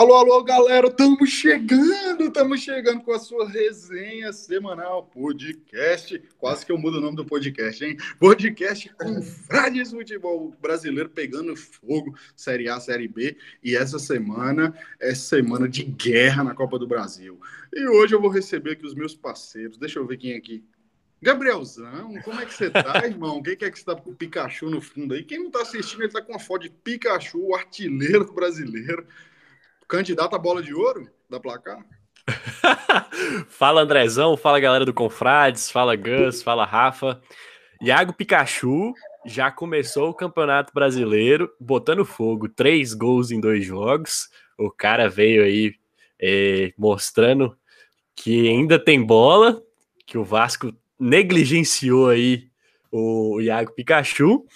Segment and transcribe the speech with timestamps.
[0.00, 6.72] Alô, alô, galera, estamos chegando, estamos chegando com a sua resenha semanal, podcast, quase que
[6.72, 7.98] eu mudo o nome do podcast, hein?
[8.18, 15.14] Podcast com Frades Futebol Brasileiro pegando fogo, Série A, Série B, e essa semana é
[15.14, 17.38] semana de guerra na Copa do Brasil.
[17.70, 20.64] E hoje eu vou receber aqui os meus parceiros, deixa eu ver quem é aqui.
[21.20, 23.36] Gabrielzão, como é que você tá, irmão?
[23.36, 25.22] O que é que você tá com o Pikachu no fundo aí?
[25.22, 29.06] Quem não tá assistindo, ele tá com uma foto de Pikachu, o artilheiro brasileiro
[29.90, 31.84] candidato à bola de ouro da placar?
[33.48, 37.20] fala Andrezão, fala galera do Confrades, fala Gus, fala Rafa.
[37.82, 38.94] Iago Pikachu
[39.26, 44.28] já começou o Campeonato Brasileiro botando fogo, três gols em dois jogos.
[44.56, 45.74] O cara veio aí
[46.20, 47.56] é, mostrando
[48.14, 49.60] que ainda tem bola,
[50.06, 52.48] que o Vasco negligenciou aí
[52.92, 54.46] o Iago Pikachu.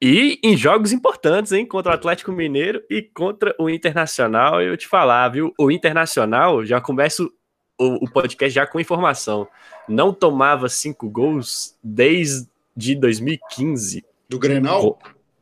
[0.00, 1.66] E em jogos importantes, hein?
[1.66, 4.60] Contra o Atlético Mineiro e contra o Internacional.
[4.60, 5.54] Eu te falar, viu?
[5.58, 7.32] O Internacional, já começo
[7.78, 9.48] o, o podcast já com informação.
[9.88, 14.04] Não tomava cinco gols desde 2015.
[14.28, 14.98] Do Grenal?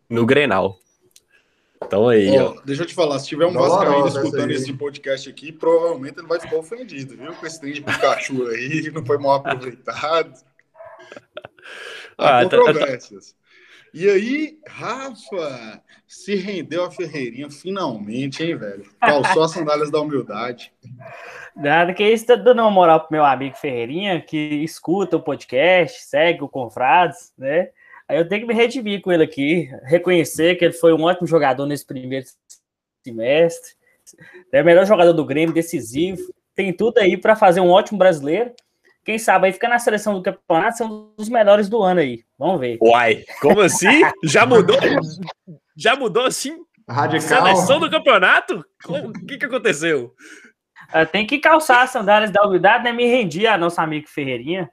[0.09, 0.78] No Grenal.
[1.84, 2.53] Então aí, ó.
[2.53, 2.61] ó.
[2.64, 6.39] Deixa eu te falar, se tiver um Vascaíno escutando esse podcast aqui, provavelmente ele vai
[6.39, 7.33] ficar ofendido, viu?
[7.34, 10.41] Com esse trem de Pikachu aí, não foi mal aproveitado.
[12.16, 13.33] Há ah, controvérsias.
[13.33, 13.42] Tá, tá.
[13.95, 18.91] E aí, Rafa, se rendeu a Ferreirinha finalmente, hein, velho?
[18.99, 20.73] Calçou as sandálias da humildade.
[21.55, 26.05] Nada que isso, tá dando uma moral pro meu amigo Ferreirinha, que escuta o podcast,
[26.05, 27.69] segue o Confrades, né?
[28.09, 31.27] Aí eu tenho que me redimir com ele aqui, reconhecer que ele foi um ótimo
[31.27, 32.27] jogador nesse primeiro
[33.05, 33.75] semestre,
[34.51, 38.53] é o melhor jogador do Grêmio, decisivo, tem tudo aí para fazer um ótimo brasileiro
[39.05, 42.25] quem sabe aí fica na seleção do campeonato, são os melhores do ano aí.
[42.39, 42.78] Vamos ver.
[42.81, 44.03] Uai, como assim?
[44.22, 44.77] Já mudou?
[45.77, 46.65] Já mudou assim?
[46.88, 47.21] Radical.
[47.21, 48.65] Seleção do campeonato?
[48.87, 50.15] O que, que aconteceu?
[50.94, 52.93] Uh, tem que calçar as sandálias da humildade, né?
[52.93, 54.71] Me rendi a nosso amigo Ferreirinha.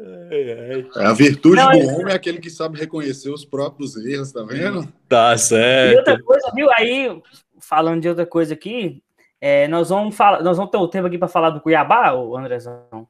[0.00, 1.84] É, a virtude Não, do é...
[1.86, 4.90] homem é aquele que sabe reconhecer os próprios erros, tá vendo?
[5.08, 5.94] Tá certo.
[5.94, 6.68] E outra coisa, viu?
[6.76, 7.20] Aí,
[7.60, 9.02] falando de outra coisa aqui,
[9.40, 12.36] é, nós, vamos falar, nós vamos ter o tempo aqui para falar do Cuiabá, o
[12.36, 13.08] Andrezão?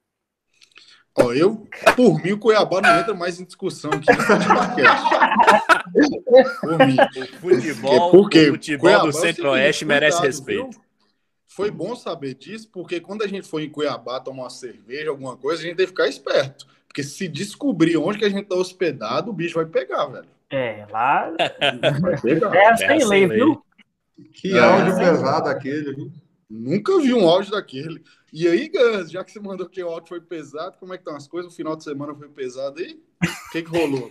[1.16, 1.66] Ó, eu,
[1.96, 4.18] por mim, o Cuiabá não entra mais em discussão aqui no
[6.60, 6.96] Por mim.
[6.96, 10.70] O futebol, porque, o futebol Cuiabá, do é Centro-Oeste merece respeito.
[10.70, 10.80] Viu?
[11.46, 15.36] Foi bom saber disso, porque quando a gente for em Cuiabá tomar uma cerveja, alguma
[15.36, 16.68] coisa, a gente tem que ficar esperto.
[16.86, 20.28] Porque se descobrir onde que a gente está hospedado, o bicho vai pegar, velho.
[20.50, 21.32] É, lá.
[22.00, 22.54] Vai pegar.
[22.54, 23.60] É, sem lei, viu?
[24.32, 26.12] Que é, áudio pesado aquele, viu?
[26.50, 28.02] Nunca vi um áudio daquele.
[28.32, 31.02] E aí, Gans, já que você mandou que o áudio foi pesado, como é que
[31.02, 31.52] estão as coisas?
[31.52, 33.00] O final de semana foi pesado aí?
[33.22, 34.10] O que, que rolou?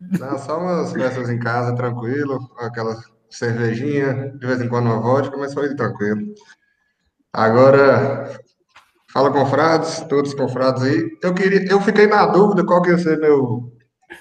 [0.00, 2.96] Não, só umas festas em casa, tranquilo, aquela
[3.30, 6.34] cervejinha, de vez em quando uma vodka, mas foi tranquilo.
[7.32, 8.38] Agora,
[9.12, 11.18] fala confrades, todos confrades aí.
[11.22, 13.72] Eu queria, eu fiquei na dúvida qual que ia ser meu,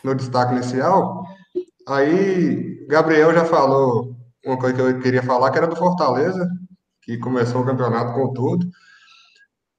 [0.04, 1.26] meu destaque inicial.
[1.88, 4.15] Aí, Gabriel já falou
[4.46, 6.48] uma coisa que eu queria falar, que era do Fortaleza,
[7.02, 8.70] que começou o campeonato com tudo.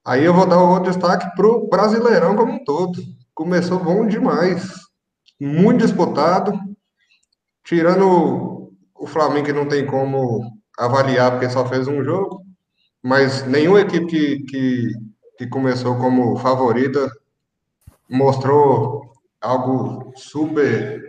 [0.04, 3.00] Aí eu vou dar o outro destaque para o Brasileirão como um todo.
[3.34, 4.72] Começou bom demais.
[5.40, 6.52] Muito disputado.
[7.64, 10.40] Tirando o Flamengo, que não tem como
[10.78, 12.42] avaliar, porque só fez um jogo.
[13.02, 14.92] Mas nenhuma equipe que, que,
[15.38, 17.10] que começou como favorita
[18.08, 21.02] mostrou algo super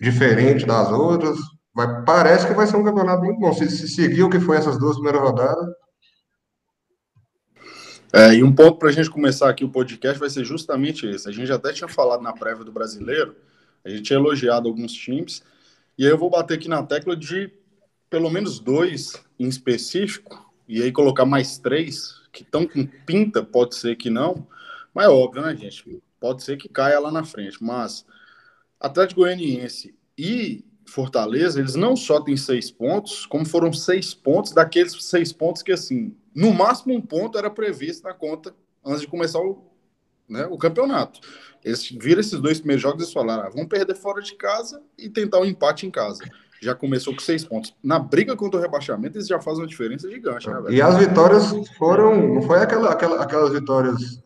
[0.00, 1.38] diferente das outras.
[1.74, 3.52] Vai, parece que vai ser um campeonato muito bom.
[3.52, 5.74] Se, se seguir o que foi essas duas primeiras rodadas.
[8.14, 11.26] É, e um ponto para a gente começar aqui o podcast vai ser justamente esse.
[11.26, 13.34] A gente até tinha falado na prévia do brasileiro,
[13.82, 15.42] a gente tinha elogiado alguns times,
[15.96, 17.50] e aí eu vou bater aqui na tecla de
[18.10, 23.76] pelo menos dois em específico, e aí colocar mais três que estão com pinta, pode
[23.76, 24.46] ser que não,
[24.92, 26.02] mas é óbvio, né, gente?
[26.20, 28.04] Pode ser que caia lá na frente, mas
[28.78, 34.92] Atlético Goianiense e Fortaleza, eles não só têm seis pontos, como foram seis pontos daqueles
[35.04, 38.54] seis pontos que, assim, no máximo um ponto era previsto na conta
[38.84, 39.72] antes de começar o,
[40.28, 41.20] né, o campeonato.
[41.64, 45.08] Eles viram esses dois primeiros jogos e falaram: ah, vamos perder fora de casa e
[45.08, 46.22] tentar um empate em casa.
[46.60, 47.74] Já começou com seis pontos.
[47.82, 50.74] Na briga contra o rebaixamento, eles já fazem uma diferença gigante, né, velho?
[50.74, 52.34] E as vitórias foram.
[52.34, 54.22] Não foi aquela, aquela, aquelas vitórias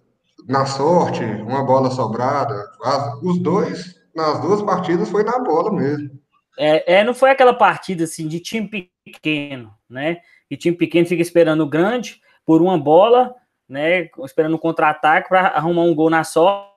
[0.48, 2.68] na sorte, uma bola sobrada.
[2.82, 6.25] As, os dois, nas duas partidas, foi na bola mesmo.
[6.56, 10.20] É, é, não foi aquela partida assim de time pequeno, né?
[10.50, 13.34] E time pequeno fica esperando o grande por uma bola,
[13.68, 14.08] né?
[14.24, 16.70] Esperando um contra-ataque para arrumar um gol na sorte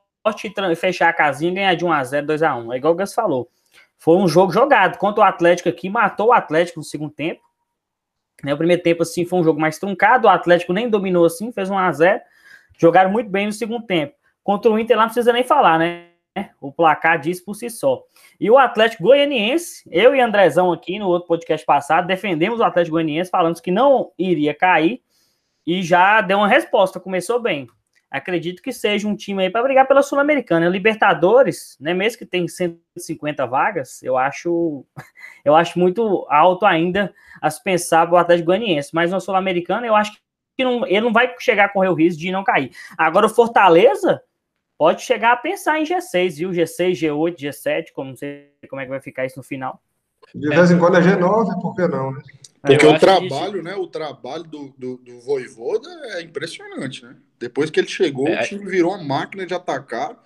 [0.47, 2.93] e fechar a casinha e ganhar de 1 a 0 2 a 1 É igual
[2.93, 3.49] o Gus falou.
[3.97, 4.97] Foi um jogo jogado.
[4.97, 7.41] Contra o Atlético aqui, matou o Atlético no segundo tempo.
[8.43, 11.51] Né, o primeiro tempo, assim, foi um jogo mais truncado, o Atlético nem dominou assim,
[11.51, 12.21] fez um a 0
[12.77, 14.15] jogaram muito bem no segundo tempo.
[14.41, 16.08] Contra o Inter lá não precisa nem falar, né?
[16.61, 18.03] O placar diz por si só.
[18.39, 22.95] E o Atlético Goianiense, eu e Andrezão aqui no outro podcast passado, defendemos o Atlético
[22.95, 25.01] Goianiense, falando que não iria cair,
[25.65, 27.67] e já deu uma resposta, começou bem.
[28.09, 30.67] Acredito que seja um time aí para brigar pela Sul-Americana.
[30.67, 34.83] Libertadores, né, mesmo que tem 150 vagas, eu acho
[35.45, 39.95] eu acho muito alto ainda a se pensar o Atlético Goianiense, mas na Sul-Americana eu
[39.95, 40.13] acho
[40.57, 42.71] que não, ele não vai chegar a correr o risco de não cair.
[42.97, 44.21] Agora o Fortaleza
[44.79, 46.51] pode chegar a pensar em G6, viu?
[46.51, 49.83] G6, G8, G7, como não sei como é que vai ficar isso no final.
[50.33, 52.21] De vez em quando é G9, por que não, né?
[52.61, 53.75] Porque o trabalho, né?
[53.75, 57.15] O trabalho do, do, do Voivoda é impressionante, né?
[57.37, 58.39] Depois que ele chegou, é.
[58.39, 60.17] o time virou uma máquina de atacar.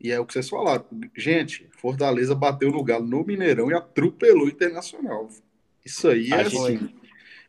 [0.00, 0.84] E é o que vocês falaram.
[1.16, 5.28] Gente, Fortaleza bateu no Galo no Mineirão e atropelou o Internacional.
[5.84, 6.94] Isso aí é assim.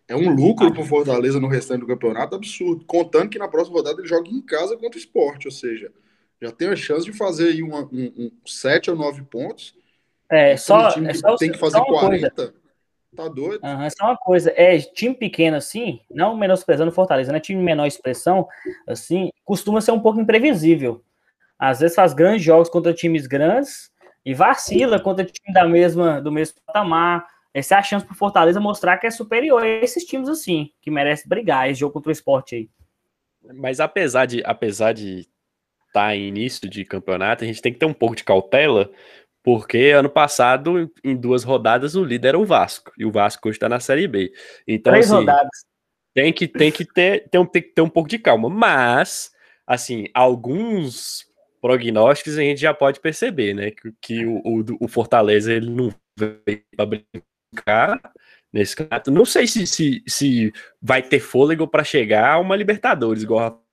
[0.07, 2.85] É um lucro para o Fortaleza no restante do campeonato absurdo.
[2.85, 5.47] Contando que na próxima rodada ele joga em casa contra o esporte.
[5.47, 5.91] Ou seja,
[6.42, 9.75] já tem a chance de fazer aí uma, um, um, sete ou nove pontos.
[10.30, 12.30] É, só, é só tem que fazer 40.
[12.30, 12.54] Coisa.
[13.16, 13.66] Tá doido?
[13.66, 17.39] Uhum, só uma coisa, é time pequeno assim, não menosprezando Fortaleza, né?
[17.39, 18.48] Time menor expressão,
[18.86, 21.04] assim, costuma ser um pouco imprevisível.
[21.57, 23.89] Às vezes faz grandes jogos contra times grandes
[24.24, 27.25] e vacila contra time da mesma, do mesmo patamar.
[27.54, 30.92] Essa é a chance para Fortaleza mostrar que é superior a esses times assim, que
[30.92, 32.69] merece brigar esse jogo contra o esporte aí.
[33.56, 35.28] Mas apesar de apesar de
[35.94, 38.92] tá em início de campeonato, a gente tem que ter um pouco de cautela,
[39.44, 43.56] porque ano passado, em duas rodadas, o líder era o Vasco, e o Vasco hoje
[43.56, 44.31] está na Série B.
[44.68, 45.66] Então, Três assim, rodadas.
[46.13, 48.50] Tem que, tem, que ter, tem, tem que ter um pouco de calma.
[48.50, 49.31] Mas,
[49.68, 51.28] assim, alguns
[51.62, 53.69] prognósticos a gente já pode perceber, né?
[53.69, 58.01] Que, que o, o, o Fortaleza ele não veio para brincar
[58.51, 59.12] nesse campeonato.
[59.12, 60.51] Não sei se, se, se
[60.81, 63.63] vai ter fôlego para chegar a uma Libertadores, igual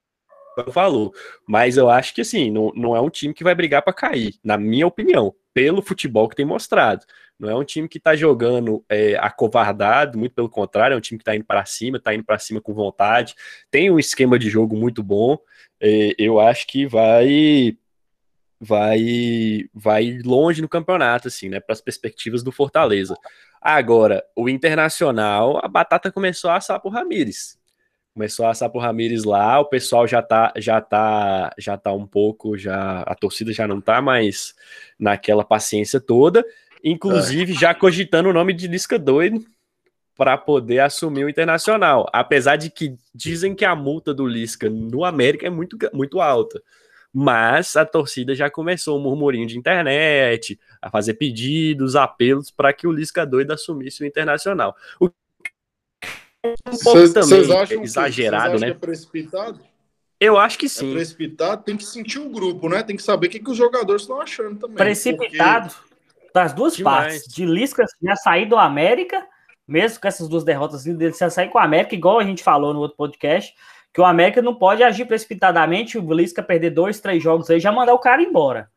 [0.71, 1.13] falou.
[1.47, 4.35] Mas eu acho que assim, não, não é um time que vai brigar para cair,
[4.43, 7.05] na minha opinião, pelo futebol que tem mostrado.
[7.37, 11.17] Não é um time que está jogando é, acovardado, muito pelo contrário, é um time
[11.17, 13.35] que está indo para cima, está indo para cima com vontade,
[13.69, 15.37] tem um esquema de jogo muito bom.
[15.81, 17.77] É, eu acho que vai
[18.59, 21.59] vai vai longe no campeonato, assim, né?
[21.59, 23.15] Para as perspectivas do Fortaleza.
[23.61, 27.57] Agora, o Internacional, a batata começou a assar por Ramires.
[28.15, 32.07] Começou a assar por Ramires lá, o pessoal já tá, já tá, já tá um
[32.07, 34.55] pouco, já a torcida já não tá mais
[34.97, 36.41] naquela paciência toda,
[36.81, 37.55] inclusive é.
[37.55, 39.43] já cogitando o nome de Lisca doido
[40.15, 45.03] para poder assumir o Internacional, apesar de que dizem que a multa do Lisca no
[45.03, 46.63] América é muito, muito alta.
[47.11, 52.87] Mas a torcida já começou um murmurinho de internet, a fazer pedidos, apelos para que
[52.87, 54.73] o Lisca doido assumisse o Internacional.
[55.01, 55.09] O
[56.67, 58.69] um pouco também acham exagerado, né?
[58.69, 59.59] é precipitado?
[60.19, 60.91] Eu acho que sim.
[60.91, 62.81] É precipitado, tem que sentir o grupo, né?
[62.83, 64.77] Tem que saber o que, que os jogadores estão achando também.
[64.77, 65.95] Precipitado porque...
[66.33, 67.13] das duas Demais.
[67.13, 67.33] partes.
[67.33, 69.25] De Lisca já sair do América,
[69.67, 72.73] mesmo com essas duas derrotas dele, já sair com o América, igual a gente falou
[72.73, 73.53] no outro podcast,
[73.93, 77.71] que o América não pode agir precipitadamente, o Lisca perder dois, três jogos aí, já
[77.71, 78.69] mandar o cara embora.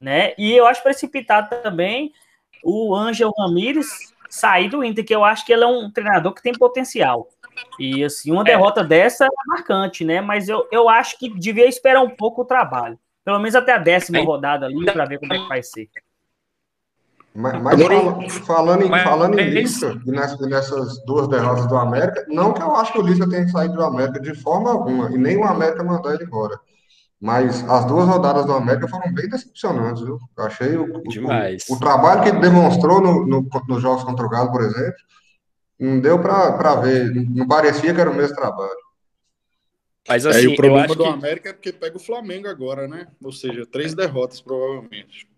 [0.00, 0.34] Né?
[0.36, 2.12] E eu acho precipitado também
[2.62, 6.42] o Ângelo Ramírez sair do Inter, que eu acho que ele é um treinador que
[6.42, 7.28] tem potencial.
[7.78, 8.44] E assim, uma é.
[8.44, 10.22] derrota dessa é marcante, né?
[10.22, 12.98] Mas eu, eu acho que devia esperar um pouco o trabalho.
[13.22, 14.24] Pelo menos até a décima é.
[14.24, 15.90] rodada ali, para ver como é que vai ser.
[17.34, 22.24] Mas, mas fala, falando, em, falando em Lisca, e nessas, nessas, duas derrotas do América,
[22.28, 25.18] não que eu acho que o Lisca tenha saído do América de forma alguma, e
[25.18, 26.58] nem o América mandou ele embora.
[27.22, 30.18] Mas as duas rodadas do América foram bem decepcionantes, viu?
[30.36, 34.28] Eu achei o, o, o, trabalho que ele demonstrou no, no, nos jogos contra o
[34.28, 34.96] Galo, por exemplo,
[35.78, 38.76] não deu para ver, não parecia que era o mesmo trabalho.
[40.08, 41.08] Mas assim, é, assim, o problema do que...
[41.08, 43.06] América é porque pega o Flamengo agora, né?
[43.22, 45.28] Ou seja, três derrotas provavelmente.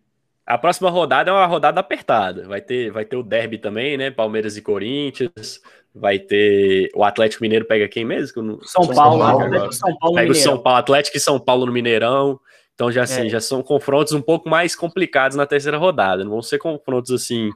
[0.47, 2.49] A próxima rodada é uma rodada apertada.
[2.49, 4.11] Vai ter, vai ter o derby também, né?
[4.11, 5.61] Palmeiras e Corinthians.
[5.95, 6.91] Vai ter.
[6.95, 8.61] O Atlético Mineiro pega quem mesmo?
[8.65, 9.21] São, São Paulo.
[9.21, 12.41] Paulo São Paulo pega o São Paulo, Atlético e São Paulo no Mineirão.
[12.75, 13.29] Então já assim, é.
[13.29, 16.25] já são confrontos um pouco mais complicados na terceira rodada.
[16.25, 17.51] Não vão ser confrontos assim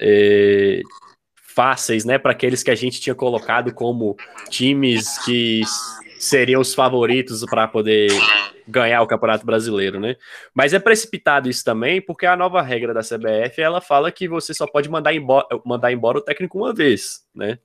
[0.00, 0.80] é,
[1.54, 2.18] fáceis, né?
[2.18, 4.16] Para aqueles que a gente tinha colocado como
[4.48, 5.60] times que
[6.20, 8.10] seriam os favoritos para poder
[8.68, 10.16] ganhar o Campeonato Brasileiro, né?
[10.54, 14.52] Mas é precipitado isso também, porque a nova regra da CBF, ela fala que você
[14.52, 17.58] só pode mandar embora, mandar embora o técnico uma vez, né?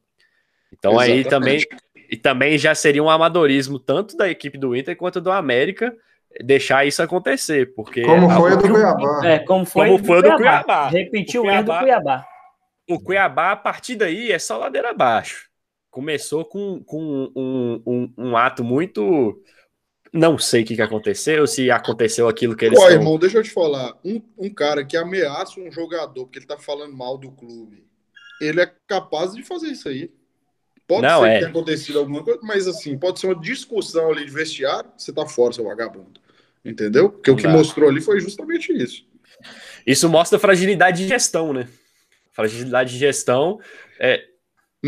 [0.72, 1.26] Então Exatamente.
[1.26, 1.62] aí também
[2.10, 5.94] e também já seria um amadorismo tanto da equipe do Inter quanto do América
[6.42, 9.22] deixar isso acontecer, porque como foi a do Cuiabá.
[9.26, 10.36] É, como foi, como do, foi Cuiabá.
[10.36, 10.88] do Cuiabá.
[10.90, 12.26] Repetiu o erro do Cuiabá.
[12.90, 15.50] o Cuiabá, a partir daí, é só ladeira abaixo.
[15.96, 19.42] Começou com, com um, um, um ato muito.
[20.12, 22.78] Não sei o que, que aconteceu, se aconteceu aquilo que eles.
[22.78, 23.98] Pô, irmão, deixa eu te falar.
[24.04, 27.88] Um, um cara que ameaça um jogador porque ele tá falando mal do clube,
[28.42, 30.12] ele é capaz de fazer isso aí.
[30.86, 31.34] Pode Não, ser é.
[31.34, 35.14] que tenha acontecido alguma coisa, mas assim, pode ser uma discussão ali de vestiário, você
[35.14, 36.20] tá fora, seu vagabundo.
[36.66, 37.10] Entendeu?
[37.10, 37.54] Porque o que Não.
[37.54, 39.08] mostrou ali foi justamente isso.
[39.88, 41.70] Isso mostra fragilidade de gestão, né?
[42.34, 43.62] Fragilidade de gestão,
[43.98, 44.26] é,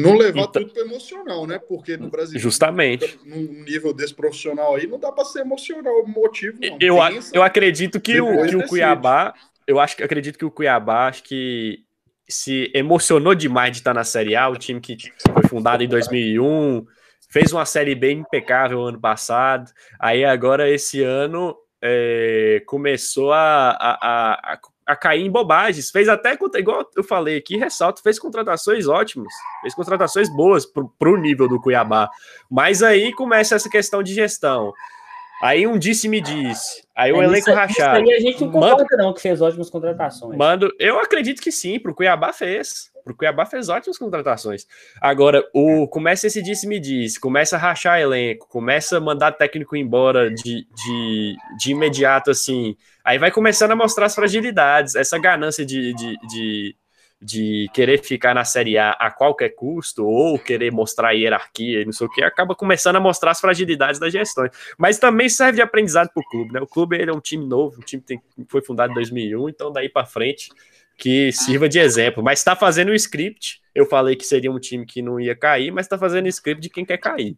[0.02, 1.60] Não levar Então- tudo pro emocional, né?
[1.60, 3.20] Porque no Brasil, justamente.
[3.26, 6.78] num nível desse profissional aí, não dá pra ser emocional, motivo, não.
[6.80, 8.68] Eu, Pensa, eu acredito que o, que o.
[8.68, 9.34] Cuiabá,
[9.66, 11.80] eu acho que acredito que o Cuiabá acho que
[12.30, 14.98] se emocionou demais de estar na Série A, o time que
[15.34, 16.86] foi fundado em 2001,
[17.30, 23.98] fez uma Série B impecável ano passado, aí agora esse ano é, começou a, a,
[24.02, 28.88] a, a- a cair em bobagens, fez até, igual eu falei aqui, ressalto, fez contratações
[28.88, 32.10] ótimas, fez contratações boas para o nível do Cuiabá,
[32.50, 34.74] mas aí começa essa questão de gestão.
[35.40, 36.84] Aí um disse-me disse.
[36.96, 38.00] Aí o É, elenco isso- rachado.
[38.02, 40.36] Isso aí a gente não concorda, não, que fez ótimas contratações.
[40.36, 42.90] Mando, eu acredito que sim, pro Cuiabá fez.
[43.04, 44.66] Pro Cuiabá fez ótimas contratações.
[45.00, 50.30] Agora, o começa esse disse-me diz, começa a rachar elenco, começa a mandar técnico embora
[50.34, 52.76] de, de, de imediato, assim.
[53.08, 56.76] Aí vai começando a mostrar as fragilidades, essa ganância de, de, de,
[57.22, 61.94] de querer ficar na Série A a qualquer custo, ou querer mostrar hierarquia e não
[61.94, 64.52] sei o que, acaba começando a mostrar as fragilidades das gestões.
[64.78, 66.60] Mas também serve de aprendizado para o clube, né?
[66.60, 69.72] O clube ele é um time novo, um time que foi fundado em 2001, então
[69.72, 70.50] daí para frente
[70.98, 72.22] que sirva de exemplo.
[72.22, 73.62] Mas está fazendo o script.
[73.74, 76.62] Eu falei que seria um time que não ia cair, mas está fazendo o script
[76.62, 77.38] de quem quer cair.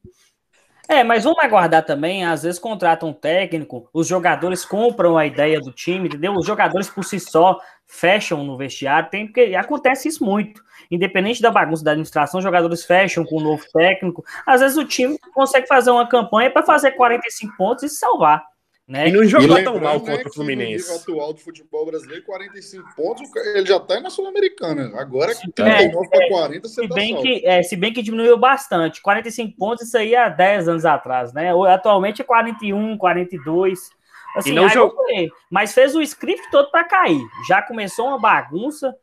[0.92, 2.26] É, mas vamos aguardar também.
[2.26, 6.34] Às vezes contratam um técnico, os jogadores compram a ideia do time, entendeu?
[6.34, 10.64] Os jogadores por si só fecham no vestiário, tem porque acontece isso muito.
[10.90, 14.24] Independente da bagunça da administração, os jogadores fecham com o novo técnico.
[14.48, 18.44] Às vezes o time consegue fazer uma campanha para fazer 45 pontos e salvar.
[18.90, 19.08] Né?
[19.10, 20.92] E não jogou tão mal né, contra o que No Fluminense.
[20.92, 24.92] atual do futebol brasileiro, 45 pontos, o ele já tá na Sul-Americana.
[25.00, 27.22] Agora, É, 39 para 40, você Se tá bem, salvo.
[27.24, 29.00] que, é, se bem que diminuiu bastante.
[29.00, 31.52] 45 pontos, isso aí há 10 anos atrás, né?
[31.72, 33.92] Atualmente é 41, 42.
[34.36, 37.22] Assim, E não aí jog- eu falei, Mas fez o script todo para cair.
[37.48, 38.96] Já começou uma bagunça.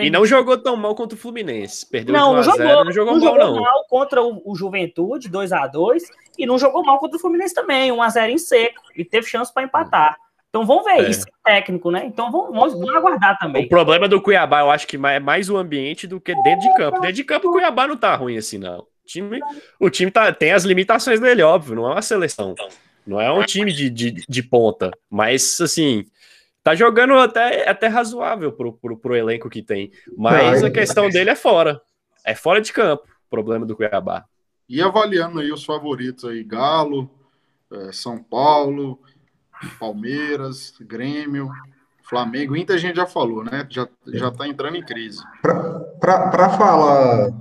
[0.00, 1.88] E não jogou tão mal contra o Fluminense.
[1.88, 3.62] Perdeu não, não de 1 a 0, jogou, não jogou não mal, jogou não.
[3.62, 6.02] mal contra o, o Juventude, 2 a 2
[6.38, 9.26] e não jogou mal contra o Fluminense também, 1 a 0 em seco, e teve
[9.26, 10.16] chance para empatar.
[10.50, 11.08] Então vamos ver É.
[11.08, 12.04] isso, é técnico, né?
[12.04, 13.64] Então vamos, vamos, vamos aguardar também.
[13.64, 16.74] O problema do Cuiabá, eu acho que é mais o ambiente do que dentro de
[16.74, 17.00] campo.
[17.00, 18.80] Dentro de campo, o Cuiabá não tá ruim assim, não.
[18.80, 19.40] O time,
[19.80, 22.54] o time tá, tem as limitações dele, óbvio, não é uma seleção.
[23.06, 24.90] Não é um time de, de, de ponta.
[25.08, 26.04] Mas, assim,
[26.62, 29.90] tá jogando até, até razoável pro, pro, pro elenco que tem.
[30.16, 31.80] Mas a questão dele é fora.
[32.24, 34.24] É fora de campo, o problema do Cuiabá.
[34.68, 37.10] E avaliando aí os favoritos aí, Galo,
[37.72, 39.00] eh, São Paulo,
[39.78, 41.50] Palmeiras, Grêmio,
[42.04, 43.66] Flamengo, Inter a gente já falou, né?
[43.70, 45.22] Já, já tá entrando em crise.
[45.42, 47.32] Para falar,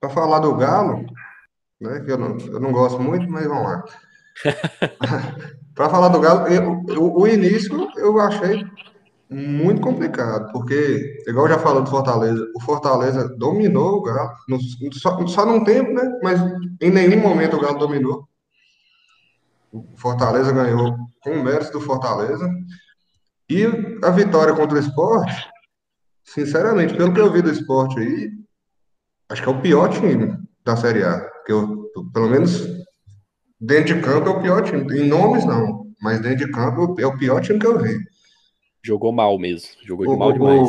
[0.00, 1.06] pra falar do Galo,
[1.80, 3.84] né, que eu não, eu não gosto muito, mas vamos lá.
[5.80, 8.62] Para falar do Galo, eu- eu- o início eu achei
[9.30, 14.60] muito complicado, porque, igual já falou do Fortaleza, o Fortaleza dominou o Galo, no-
[14.92, 16.02] só, só num tempo, né?
[16.22, 16.38] Mas
[16.82, 18.28] em nenhum momento o Galo dominou.
[19.72, 22.46] O Fortaleza ganhou com o mérito do Fortaleza.
[23.48, 23.64] E
[24.04, 25.30] a vitória contra o Sport,
[26.24, 28.30] sinceramente, pelo que eu vi do Sport aí,
[29.30, 31.26] acho que é o pior time da Série A.
[31.46, 32.79] Que eu, pelo menos
[33.60, 34.82] dentro de campo é o pior time.
[35.00, 37.98] Em nomes não, mas dentro de campo é o pior time que eu vi.
[38.82, 39.68] Jogou mal mesmo.
[39.84, 40.68] Jogou de O, mal o, demais.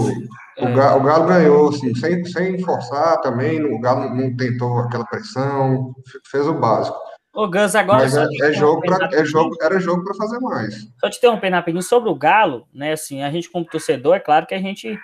[0.58, 4.80] o, o Ga- o Galo ganhou assim, sem, sem forçar também, o Galo não tentou
[4.80, 6.98] aquela pressão, fe- fez o básico.
[7.34, 10.76] Ô, Gus, agora Mas é, é jogo pra, é jogo, era jogo para fazer mais.
[11.00, 12.92] Só te interrompendo rapidinho sobre o Galo, né?
[12.92, 15.00] Assim, a gente, como torcedor, é claro que a gente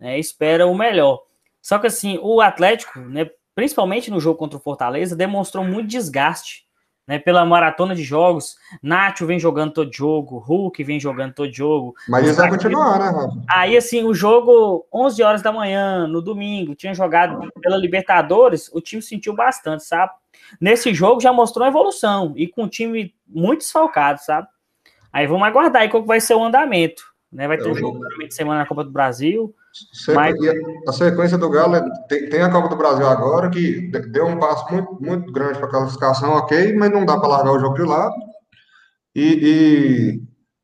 [0.00, 1.22] né, espera o melhor.
[1.62, 6.64] Só que assim, o Atlético, né, principalmente no jogo contra o Fortaleza, demonstrou muito desgaste.
[7.10, 11.92] Né, pela maratona de jogos, Nacho vem jogando todo jogo, Hulk vem jogando todo jogo.
[12.08, 13.36] Mas isso vai continuar, né, Rafa?
[13.50, 18.80] Aí, assim, o jogo 11 horas da manhã, no domingo, tinha jogado pela Libertadores, o
[18.80, 20.12] time sentiu bastante, sabe?
[20.60, 24.46] Nesse jogo já mostrou evolução e com um time muito desfalcado, sabe?
[25.12, 27.02] Aí vamos aguardar aí qual vai ser o andamento.
[27.32, 27.48] Né?
[27.48, 29.52] Vai ter É, um o jogo durante a semana na Copa do Brasil.
[30.14, 30.34] Mas-
[30.88, 34.26] a- sequência do Galo é- tem, tem a Copa do Brasil agora, que de- deu
[34.26, 37.58] um passo muito, muito grande para a classificação, ok, mas não dá para largar o
[37.58, 38.14] jogo de lado.
[39.14, 40.20] E,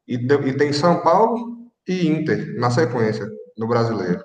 [0.09, 4.23] e, e, e tem São Paulo e Inter na sequência no brasileiro.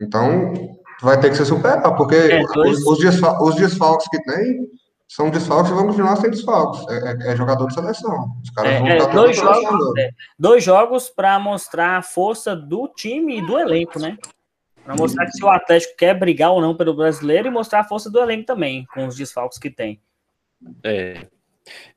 [0.00, 0.52] Então,
[1.00, 2.78] vai ter que se superar, porque é, dois...
[2.78, 4.66] os, os, desfal os desfalques que tem
[5.14, 6.88] são desfalques e vão continuar sem desfalques.
[6.88, 8.34] É, é, é, jogador de seleção.
[8.42, 12.88] Os caras é, vão é, dois, jogos, é, dois jogos para mostrar a força do
[12.88, 14.16] time e do elenco, né?
[14.82, 17.84] Para mostrar que se o Atlético quer brigar ou não pelo brasileiro e mostrar a
[17.84, 20.00] força do elenco também, com os desfalques que tem.
[20.82, 21.26] É.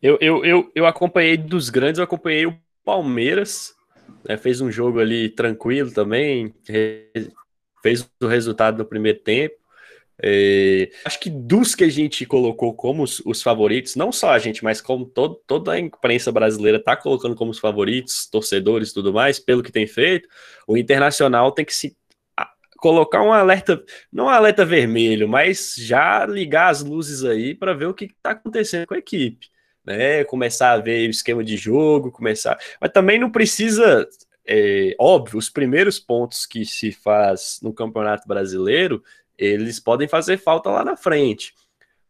[0.01, 3.73] Eu, eu, eu, eu acompanhei dos grandes, eu acompanhei o Palmeiras,
[4.27, 6.53] né, fez um jogo ali tranquilo também,
[7.81, 9.55] fez o resultado no primeiro tempo.
[10.21, 14.39] É, acho que dos que a gente colocou como os, os, favoritos, não só a
[14.39, 18.93] gente, mas como todo, toda a imprensa brasileira está colocando como os favoritos, torcedores e
[18.93, 20.27] tudo mais, pelo que tem feito,
[20.65, 21.95] o Internacional tem que se
[22.77, 27.87] colocar um alerta, não um alerta vermelho, mas já ligar as luzes aí para ver
[27.87, 29.47] o que está acontecendo com a equipe.
[29.83, 32.57] Né, começar a ver o esquema de jogo, começar.
[32.81, 34.07] Mas também não precisa,
[34.43, 39.03] é, óbvio, os primeiros pontos que se faz no Campeonato Brasileiro
[39.37, 41.53] eles podem fazer falta lá na frente.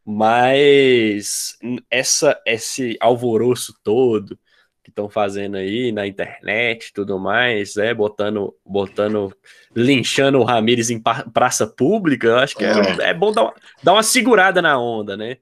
[0.04, 1.58] Mas
[1.90, 4.38] essa, esse alvoroço todo
[4.84, 9.36] que estão fazendo aí na internet tudo mais, é, botando, botando,
[9.74, 13.54] linchando o Ramires em praça pública, eu acho que é, é, é bom dar uma,
[13.82, 15.38] dar uma segurada na onda, né?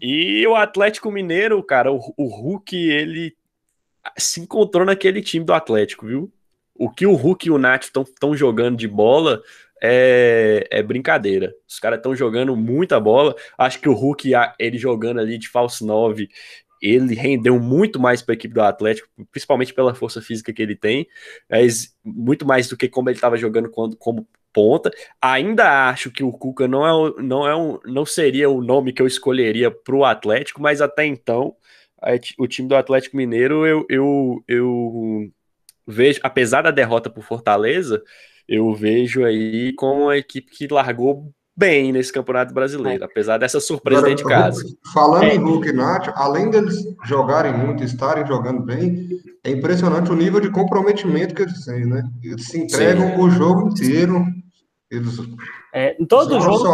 [0.00, 3.36] E o Atlético Mineiro, cara, o, o Hulk, ele
[4.16, 6.32] se encontrou naquele time do Atlético, viu?
[6.74, 9.42] O que o Hulk e o Nath estão jogando de bola
[9.82, 11.54] é, é brincadeira.
[11.68, 13.34] Os caras estão jogando muita bola.
[13.56, 16.28] Acho que o Hulk, ele jogando ali de falso 9,
[16.80, 20.74] ele rendeu muito mais para a equipe do Atlético, principalmente pela força física que ele
[20.74, 21.06] tem,
[21.48, 24.90] mas muito mais do que como ele estava jogando quando, como ponta.
[25.20, 29.02] Ainda acho que o Cuca não, é, não, é um, não seria o nome que
[29.02, 31.54] eu escolheria para o Atlético, mas até então
[32.38, 35.30] o time do Atlético Mineiro eu, eu, eu
[35.86, 38.02] vejo, apesar da derrota por Fortaleza,
[38.50, 44.00] eu vejo aí como a equipe que largou bem nesse Campeonato Brasileiro, apesar dessa surpresa
[44.00, 44.64] Agora, dentro de casa.
[44.92, 45.34] Falando é.
[45.36, 49.08] em Hulk e Nath, além deles jogarem muito, estarem jogando bem,
[49.44, 52.02] é impressionante o nível de comprometimento que eles têm, né?
[52.22, 53.20] Eles se entregam Sim.
[53.20, 54.24] o jogo inteiro,
[54.90, 55.18] eles
[55.72, 56.64] é, em todo jogo,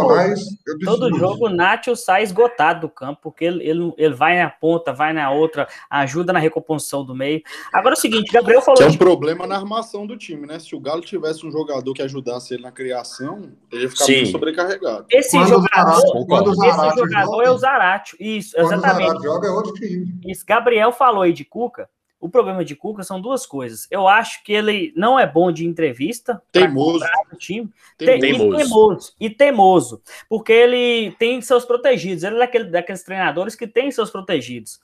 [0.83, 4.91] todo jogo o Nacho sai esgotado do campo, porque ele, ele, ele vai na ponta,
[4.91, 7.43] vai na outra, ajuda na recomposição do meio.
[7.71, 8.77] Agora é o seguinte, Gabriel falou.
[8.77, 8.97] Que é um de...
[8.97, 10.57] problema na armação do time, né?
[10.57, 14.15] Se o Galo tivesse um jogador que ajudasse ele na criação, ele ia ficar Sim.
[14.15, 15.05] muito sobrecarregado.
[15.11, 18.17] Esse quando jogador, quando esse jogador joga, é o Zarate.
[18.19, 19.17] Isso, quando exatamente.
[19.17, 20.19] O joga é outro time.
[20.25, 21.87] Isso, Gabriel falou aí de Cuca.
[22.27, 23.87] O problema de Cuca são duas coisas.
[23.89, 26.41] Eu acho que ele não é bom de entrevista.
[26.51, 27.05] Teimoso.
[27.37, 27.69] Time.
[27.97, 28.53] Teimoso.
[28.53, 29.13] E teimoso.
[29.21, 30.01] E teimoso.
[30.27, 32.25] Porque ele tem seus protegidos.
[32.25, 34.81] Ele é daquele, daqueles treinadores que tem seus protegidos.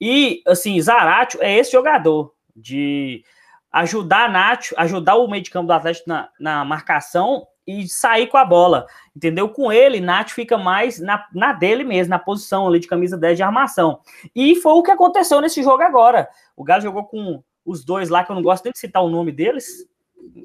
[0.00, 3.24] E, assim, Zaratio é esse jogador de
[3.72, 8.26] ajudar a Nacho, ajudar o meio de campo do Atlético na, na marcação e sair
[8.26, 9.48] com a bola, entendeu?
[9.48, 13.36] Com ele, Nath fica mais na, na dele mesmo, na posição ali de camisa 10
[13.36, 14.00] de armação.
[14.34, 16.28] E foi o que aconteceu nesse jogo agora.
[16.56, 19.08] O Galo jogou com os dois lá, que eu não gosto nem de citar o
[19.08, 19.88] nome deles,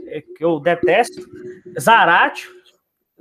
[0.07, 1.21] é, que eu detesto,
[1.79, 2.59] Zaratio,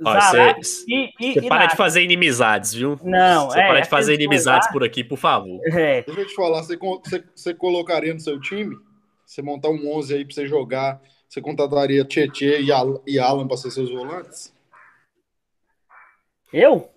[0.01, 0.55] você
[0.87, 2.97] e, e, para de fazer inimizades, viu?
[3.03, 5.59] Não, você é, para de fazer inimizades por aqui, por favor.
[5.65, 6.03] É.
[6.03, 8.77] Deixa eu te falar, você, você, você colocaria no seu time?
[9.25, 13.69] Você montar um 11 aí para você jogar você contrataria Tietê e Alan para ser
[13.69, 14.51] seus volantes?
[16.51, 16.89] Eu?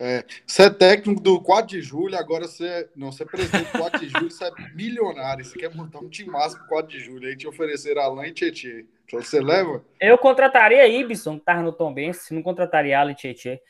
[0.00, 2.88] É, você é técnico do 4 de julho, agora você.
[2.96, 5.44] Não, você é presidente do 4 de julho, você é milionário.
[5.44, 7.28] Você quer montar um time máximo 4 de julho.
[7.28, 8.86] Aí te oferecer Alan e Tietê.
[9.04, 9.84] Então você leva?
[10.00, 13.62] Eu contrataria Ibson, que tava no Tom Benz, não contrataria Alan e Tietê.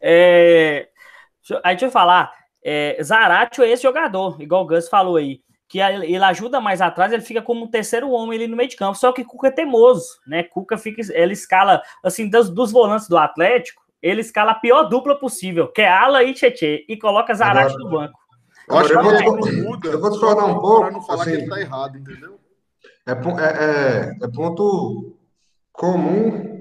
[0.00, 0.88] É...
[1.62, 2.34] Aí deixa eu falar.
[2.64, 7.12] É, Zaratio é esse jogador, igual o Gus falou aí que ele ajuda mais atrás,
[7.12, 8.96] ele fica como um terceiro homem ali no meio de campo.
[8.96, 10.42] Só que Cuca é teimoso, né?
[10.42, 15.18] Cuca fica, ele escala, assim, dos, dos volantes do Atlético, ele escala a pior dupla
[15.18, 18.18] possível, que é Ala e Tietê, e coloca Zarate no banco.
[18.68, 20.82] Eu acho que eu, muda, eu vou discordar um pouco.
[20.82, 22.38] Para não falar assim, que ele tá errado, entendeu?
[23.06, 25.16] É, é, é, é ponto
[25.72, 26.60] comum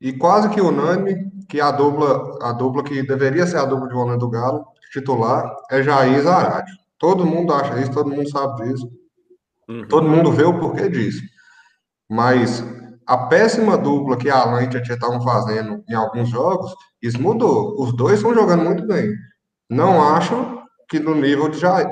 [0.00, 3.94] e quase que unânime que a dupla, a dupla que deveria ser a dupla de
[3.94, 6.72] volante do Galo, titular, é Jair Zarate.
[6.98, 8.90] Todo mundo acha isso, todo mundo sabe disso.
[9.68, 9.86] Uhum.
[9.88, 11.22] Todo mundo vê o porquê disso.
[12.08, 12.64] Mas
[13.06, 17.20] a péssima dupla que a Alan e a Tia estavam fazendo em alguns jogos, isso
[17.20, 17.80] mudou.
[17.80, 19.12] Os dois estão jogando muito bem.
[19.68, 21.88] Não acho que no nível de Jair,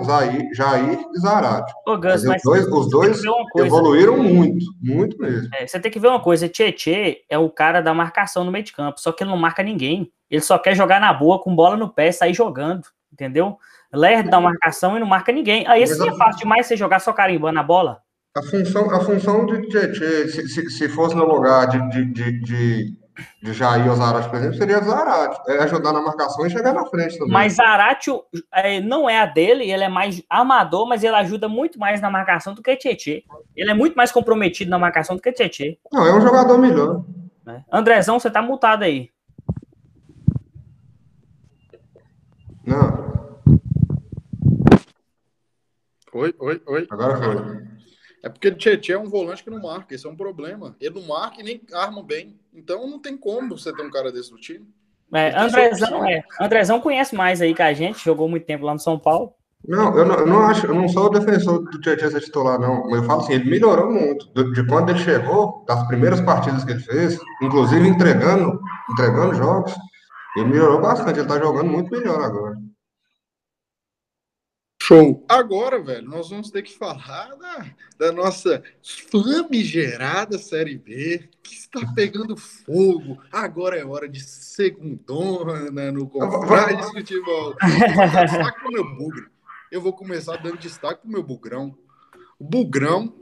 [0.54, 1.72] Jair e Zarate.
[1.86, 3.22] Ô, Gus, os dois, os dois
[3.56, 5.48] evoluíram muito, muito mesmo.
[5.54, 8.64] É, você tem que ver uma coisa: Tietê é o cara da marcação no meio
[8.64, 10.12] de campo, só que ele não marca ninguém.
[10.30, 13.58] Ele só quer jogar na boa, com bola no pé, sair jogando, entendeu?
[13.92, 15.66] Lerdo da marcação e não marca ninguém.
[15.66, 18.00] Aí esse é fácil demais você jogar só carimbando a bola.
[18.34, 22.40] A função, a função de Tietchan, se, se, se, fosse no lugar de, de, de,
[22.40, 22.96] de,
[23.42, 25.38] de Jair ou Zarate, por exemplo, seria Zarate.
[25.48, 27.30] É ajudar na marcação e chegar na frente também.
[27.30, 28.10] Mas Zarate
[28.54, 32.10] é, não é a dele, ele é mais amador, mas ele ajuda muito mais na
[32.10, 33.22] marcação do que Tietê.
[33.54, 35.78] Ele é muito mais comprometido na marcação do que Tietê.
[35.92, 37.04] Não, é um jogador melhor.
[37.46, 37.60] É.
[37.70, 39.10] Andrezão, você tá multado aí.
[42.64, 43.21] Não.
[46.14, 46.86] Oi, oi, oi.
[46.90, 47.62] Agora foi.
[48.22, 50.76] É porque o Tietchan é um volante que não marca, esse é um problema.
[50.78, 52.38] Ele não marca e nem arma bem.
[52.54, 54.68] Então não tem como você ter um cara desse no time.
[55.12, 58.78] É, Andrezão, é, Andrezão conhece mais aí que a gente, jogou muito tempo lá no
[58.78, 59.34] São Paulo.
[59.66, 62.58] Não, eu não, eu não acho, eu não sou o defensor do Tietchan ser titular,
[62.58, 62.94] não.
[62.94, 64.32] Eu falo assim, ele melhorou muito.
[64.34, 69.74] De, de, quando ele chegou, das primeiras partidas que ele fez, inclusive entregando, entregando jogos,
[70.36, 71.20] ele melhorou bastante.
[71.20, 72.56] Ele tá jogando muito melhor agora.
[74.84, 75.24] Show.
[75.28, 77.66] Agora, velho, nós vamos ter que falar da,
[77.96, 78.64] da nossa
[79.12, 83.22] famigerada Série B, que está pegando fogo.
[83.30, 87.54] Agora é hora de segundona no Confrade de Futebol.
[87.62, 89.26] destaque pro meu bugre.
[89.70, 91.78] Eu vou começar dando destaque pro meu bugrão.
[92.36, 93.14] O bugrão,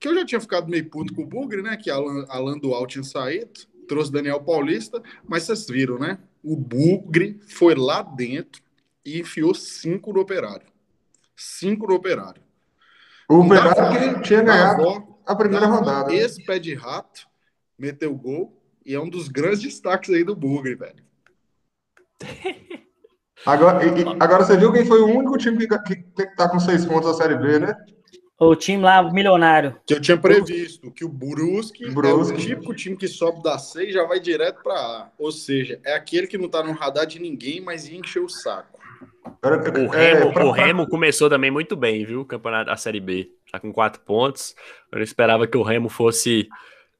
[0.00, 1.76] que eu já tinha ficado meio puto com o bugre, né?
[1.76, 3.50] Que Alan, Alan Dual tinha saído,
[3.86, 6.18] trouxe Daniel Paulista, mas vocês viram, né?
[6.42, 8.62] O bugre foi lá dentro
[9.04, 10.71] e enfiou cinco no operário
[11.36, 12.42] cinco no Operário.
[13.28, 16.08] O Operário que tinha ganhado a primeira rodada.
[16.08, 16.16] Né?
[16.16, 17.26] Esse pé de rato
[17.78, 21.04] meteu gol e é um dos grandes destaques aí do Bugre, velho.
[23.44, 26.60] Agora, e, agora você viu quem foi o único time que, que, que tá com
[26.60, 27.76] seis pontos da Série B, né?
[28.38, 29.80] O time lá, milionário.
[29.86, 32.34] Que eu tinha previsto, que o Brusque, Brusque.
[32.34, 35.10] é o típico time que sobe da C e já vai direto para A.
[35.18, 38.28] Ou seja, é aquele que não tá no radar de ninguém, mas ia encher o
[38.28, 38.80] saco.
[39.24, 40.44] O Remo, é, pra...
[40.44, 42.20] o Remo começou também muito bem, viu?
[42.20, 43.30] O campeonato da Série B.
[43.50, 44.54] Tá com quatro pontos.
[44.90, 46.48] Eu esperava que o Remo fosse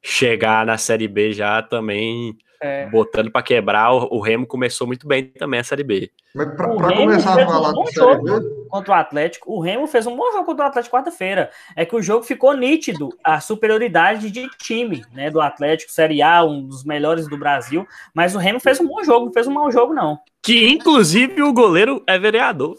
[0.01, 2.85] chegar na Série B já também é.
[2.87, 3.91] botando para quebrar.
[3.91, 6.11] O, Remo começou muito bem também a Série B.
[6.33, 8.67] Mas para começar a falar um Série B...
[8.69, 11.49] contra o Atlético, o Remo fez um bom jogo contra o Atlético quarta-feira.
[11.75, 16.43] É que o jogo ficou nítido, a superioridade de time, né, do Atlético Série A,
[16.43, 19.53] um dos melhores do Brasil, mas o Remo fez um bom jogo, não fez um
[19.53, 20.19] mau jogo não.
[20.43, 22.77] Que inclusive o goleiro é vereador.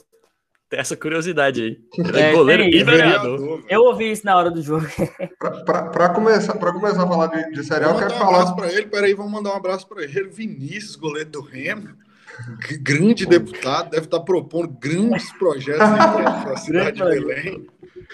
[0.69, 1.79] Tem essa curiosidade aí.
[2.15, 3.65] É, é goleiro e vereador.
[3.69, 4.87] Eu ouvi isso na hora do jogo.
[5.65, 8.53] Para começar, começar a falar de, de serial, eu quero um falar.
[8.55, 8.87] para ele.
[8.87, 10.29] Peraí, vamos mandar um abraço para ele.
[10.29, 11.97] Vinícius, goleiro do Remo.
[12.81, 17.67] Grande deputado, deve estar propondo grandes projetos para a cidade de Belém.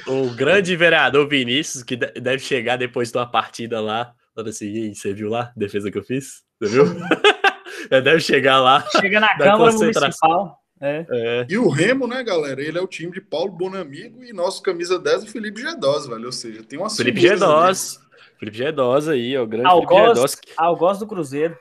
[0.06, 4.12] O grande vereador Vinícius, que deve chegar depois de uma partida lá.
[4.34, 6.42] Falando assim, você viu lá a defesa que eu fiz?
[6.60, 6.84] Você viu?
[7.88, 8.84] deve chegar lá.
[9.00, 10.60] Chega na Câmara Municipal.
[10.80, 11.06] É.
[11.10, 11.46] É.
[11.48, 12.62] E o Remo, né, galera?
[12.62, 16.26] Ele é o time de Paulo Bonamigo e nosso camisa 10 é Felipe Gedós, velho.
[16.26, 18.00] Ou seja, tem uma Felipe Gedós.
[18.38, 19.44] Felipe Gedós aí, ó.
[19.44, 20.38] Grande Algoz, Felipe Gedós.
[20.56, 21.56] Algoz do Cruzeiro.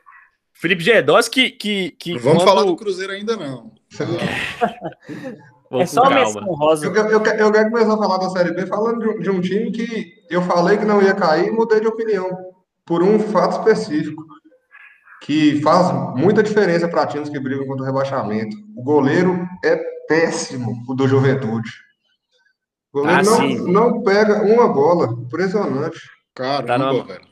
[0.53, 1.51] Felipe Gedós que.
[1.51, 2.47] que, que não vamos quando...
[2.47, 3.73] falar do Cruzeiro ainda, não.
[5.79, 6.85] é só mesmo rosa.
[6.85, 9.69] Eu, eu, eu, quero começar a falar da Série B falando de, de um time
[9.71, 12.29] que eu falei que não ia cair e mudei de opinião.
[12.85, 14.23] Por um fato específico
[15.21, 18.55] que faz muita diferença para times que brigam contra o rebaixamento.
[18.75, 19.75] O goleiro é
[20.07, 21.69] péssimo, o do Juventude.
[22.91, 25.11] O goleiro ah, não, não pega uma bola.
[25.11, 25.99] Impressionante.
[26.33, 27.29] Caramba, tá numa, velho.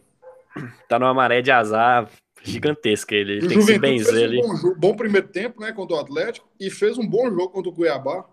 [0.89, 2.09] Tá numa maré de azar
[2.43, 3.15] gigantesca.
[3.15, 4.41] Ele o tem que se benzer ali.
[4.43, 7.69] Um bom, bom, primeiro tempo, né, contra o Atlético e fez um bom jogo contra
[7.69, 8.25] o Cuiabá.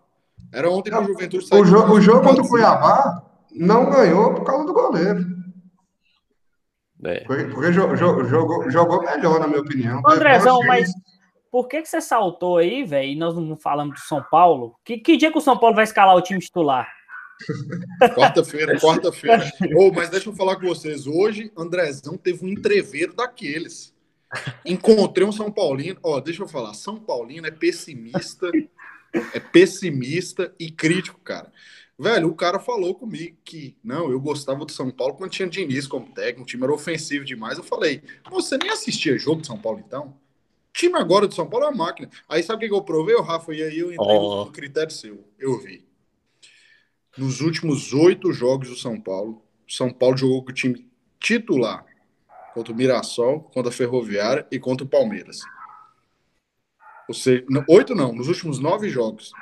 [0.53, 1.63] Era ontem que o Juventude saiu.
[1.63, 5.34] O, jo o jogo contra o Cuiabá não ganhou por causa do goleiro.
[7.05, 7.21] É.
[7.21, 10.03] Porque, jogou, jogou, jogou melhor, na minha opinião.
[10.07, 10.91] Andrezão, mas
[11.51, 13.11] por que, que você saltou aí, velho?
[13.11, 14.75] E nós não falamos do São Paulo?
[14.85, 16.89] Que, que dia que o São Paulo vai escalar o time titular?
[18.15, 19.45] Quarta-feira, quarta-feira.
[19.77, 21.07] oh, mas deixa eu falar com vocês.
[21.07, 23.95] Hoje, Andrezão teve um entreveiro daqueles.
[24.65, 25.99] Encontrei um São Paulino.
[26.03, 26.75] Ó, oh, deixa eu falar.
[26.75, 28.51] São Paulino é pessimista,
[29.33, 31.53] é pessimista e crítico, cara.
[31.99, 35.87] Velho, o cara falou comigo que não, eu gostava do São Paulo quando tinha Diniz
[35.87, 37.57] como técnico, o time era ofensivo demais.
[37.57, 40.09] Eu falei, você nem assistia jogo de São Paulo então?
[40.09, 42.11] O time agora do São Paulo é uma máquina.
[42.29, 43.55] Aí sabe o que eu provei, Rafa?
[43.55, 44.47] E aí eu entrei oh.
[44.47, 45.25] no critério seu.
[45.39, 45.85] Eu vi.
[47.17, 51.87] Nos últimos oito jogos do São Paulo, o São Paulo jogou com o time titular
[52.53, 55.41] contra o Mirassol, contra a Ferroviária e contra o Palmeiras.
[57.09, 59.33] Ou seja, oito não, nos últimos nove jogos.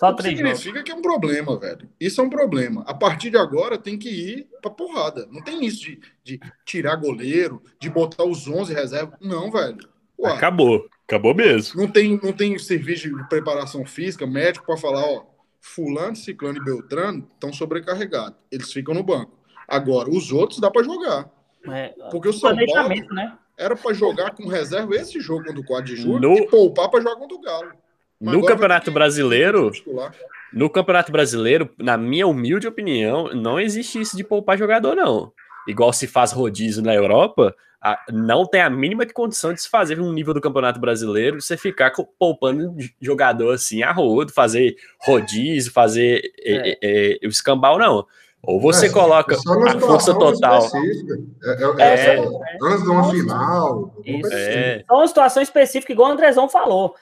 [0.00, 0.82] Só três significa jogos.
[0.82, 1.86] que é um problema, velho.
[2.00, 2.82] Isso é um problema.
[2.86, 5.28] A partir de agora tem que ir pra porrada.
[5.30, 9.18] Não tem isso de, de tirar goleiro, de botar os 11 reservas.
[9.20, 9.76] Não, velho.
[10.18, 10.88] Ué, Acabou.
[11.06, 11.78] Acabou mesmo.
[11.78, 15.26] Não tem, não tem serviço de preparação física, médico, para falar, ó,
[15.60, 18.38] fulano, ciclano e beltrano estão sobrecarregados.
[18.50, 19.38] Eles ficam no banco.
[19.68, 21.30] Agora, os outros dá para jogar.
[21.68, 22.88] É, Porque o São Paulo...
[23.12, 23.36] Né?
[23.60, 26.88] era para jogar com reserva esse jogo contra o 4 de julho No- e poupar
[26.88, 27.72] para jogar contra o Galo.
[28.20, 29.70] Mas No Campeonato Brasileiro,
[30.52, 35.32] no Campeonato Brasileiro, na minha humilde opinião, não existe isso de poupar jogador, não.
[35.66, 39.96] Igual se faz rodízio na Europa, a- não tem a mínima condição de se fazer
[39.96, 46.20] no nível do Campeonato Brasileiro, você ficar poupando jogador assim a rodo, fazer rodízio, fazer
[46.40, 48.04] é, é, é, o escambau, não.
[48.42, 50.62] Ou você É, coloca É só numa a força total.
[51.42, 52.16] É, é- É.
[52.16, 52.28] é
[52.62, 53.94] antes de uma final.
[54.04, 54.26] Isso.
[54.26, 54.36] assim.
[54.36, 56.94] É, Então, uma situação específica, igual o Andrezão falou.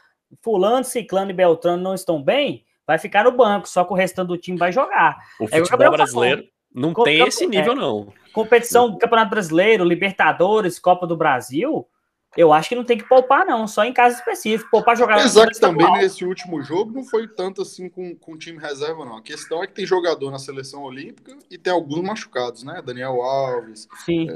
[0.42, 4.28] Fulano, Ciclano e Beltrano não estão bem, vai ficar no banco, só que o restante
[4.28, 5.16] do time vai jogar.
[5.40, 8.12] o É o futebol Gabriel brasileiro não Com- tem esse nível, não.
[8.32, 11.88] Competição do Campeonato Brasileiro, Libertadores, Copa do Brasil,
[12.36, 14.70] eu acho que não tem que poupar, não, só em caso específico.
[14.70, 16.02] Poupar jogador Apesar que também estadual.
[16.02, 19.16] nesse último jogo não foi tanto assim com, com o time reserva, não.
[19.16, 22.82] A questão é que tem jogador na seleção olímpica e tem alguns machucados, né?
[22.84, 24.26] Daniel Alves, Sim.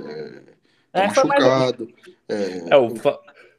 [0.90, 1.88] tá É, foi mais machucado.
[2.28, 2.88] É, É, o,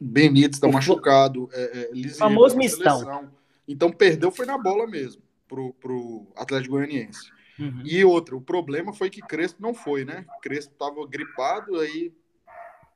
[0.03, 1.49] Benítez tá O Fla- machucado.
[1.53, 2.99] É, é, Lisieiro Famoso tá na mistão.
[2.99, 3.31] seleção.
[3.67, 7.31] Então perdeu foi na bola mesmo pro, pro Atlético Goianiense.
[7.59, 7.81] Uhum.
[7.85, 10.25] E outra, o problema foi que Crespo não foi, né?
[10.41, 12.11] Crespo tava gripado, aí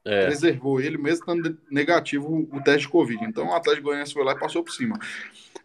[0.04, 3.24] é, preservou ele, mesmo estando negativo o- o teste de Covid.
[3.24, 4.98] Então o Atlético Goianiense foi lá e passou por cima.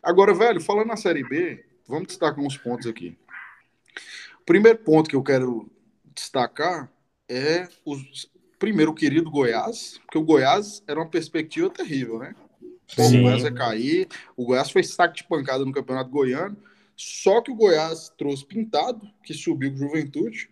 [0.03, 3.17] Agora, velho, falando na Série B, vamos destacar uns pontos aqui.
[4.41, 5.71] O primeiro ponto que eu quero
[6.15, 6.91] destacar
[7.29, 8.29] é os,
[8.63, 12.33] primeiro o querido Goiás, porque o Goiás era uma perspectiva terrível, né?
[12.95, 13.09] Pô.
[13.09, 16.57] O Goiás ia cair, o Goiás foi saco de pancada no Campeonato Goiano,
[16.97, 20.49] só que o Goiás trouxe Pintado, que subiu com Juventude,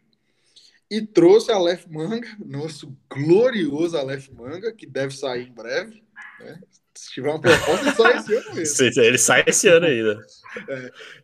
[0.90, 6.02] e trouxe Aleph Manga, nosso glorioso Aleph Manga, que deve sair em breve.
[6.40, 6.58] né?
[6.92, 8.82] Se tiver uma proposta, ele sai esse ano mesmo.
[9.06, 10.26] ele sai esse ano ainda.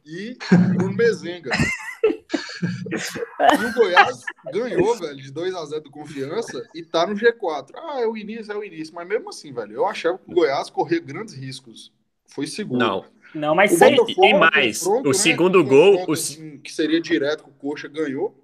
[0.05, 0.39] E
[0.77, 1.51] Bruno Mezenga.
[3.61, 7.71] E o Goiás ganhou, velho, de 2 a 0 do Confiança e tá no G4.
[7.75, 8.95] Ah, é o início, é o início.
[8.95, 11.93] Mas mesmo assim, velho, eu achava que o Goiás corria grandes riscos.
[12.27, 12.79] Foi seguro.
[12.79, 16.59] Não, Não, mas O aí, Botafogo, e mais, confronto, o né, segundo gol, o assim,
[16.59, 18.43] que seria direto com o Coxa, ganhou.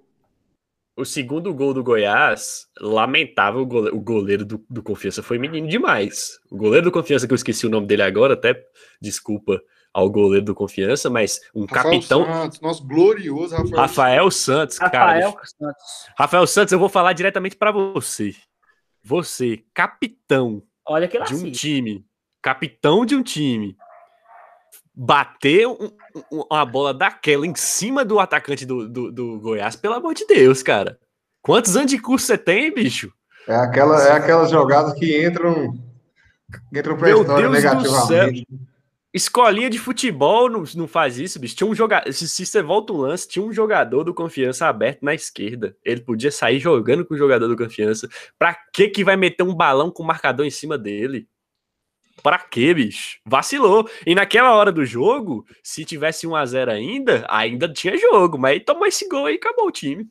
[0.95, 5.67] O segundo gol do Goiás, lamentável, o goleiro, o goleiro do, do Confiança foi menino
[5.67, 6.39] demais.
[6.51, 8.63] O goleiro do Confiança, que eu esqueci o nome dele agora, até
[9.01, 9.59] desculpa
[9.93, 14.89] ao goleiro do Confiança, mas um Rafael capitão, Santos, nosso glorioso Rafael, Rafael Santos, cara.
[14.91, 15.83] Rafael Santos.
[16.17, 18.33] Rafael Santos, eu vou falar diretamente pra você.
[19.03, 22.05] Você, capitão Olha que de um time,
[22.41, 23.77] capitão de um time,
[24.95, 25.91] bater um-
[26.31, 30.25] um- uma bola daquela em cima do atacante do, do, do Goiás, pelo amor de
[30.25, 30.99] Deus, cara.
[31.41, 33.11] Quantos anos de curso você tem, bicho?
[33.47, 35.73] É, aquela, é aquelas jogadas que entram,
[36.73, 38.47] entram pra Meu história Deus do negativamente.
[39.13, 41.55] Escolinha de futebol não, não faz isso, bicho.
[41.55, 42.11] Tinha um jogador.
[42.11, 45.77] Se, se você volta um lance, tinha um jogador do confiança aberto na esquerda.
[45.85, 48.09] Ele podia sair jogando com o jogador do confiança.
[48.39, 51.27] Pra que que vai meter um balão com o marcador em cima dele?
[52.23, 53.19] Pra quê, bicho?
[53.23, 53.87] Vacilou.
[54.05, 58.39] E naquela hora do jogo, se tivesse 1 a 0 ainda, ainda tinha jogo.
[58.39, 60.07] Mas aí tomou esse gol e acabou o time.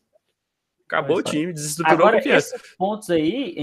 [0.93, 1.23] Acabou o é.
[1.23, 2.55] time, desestruturou a Agora, confiança.
[2.57, 3.55] esses pontos aí,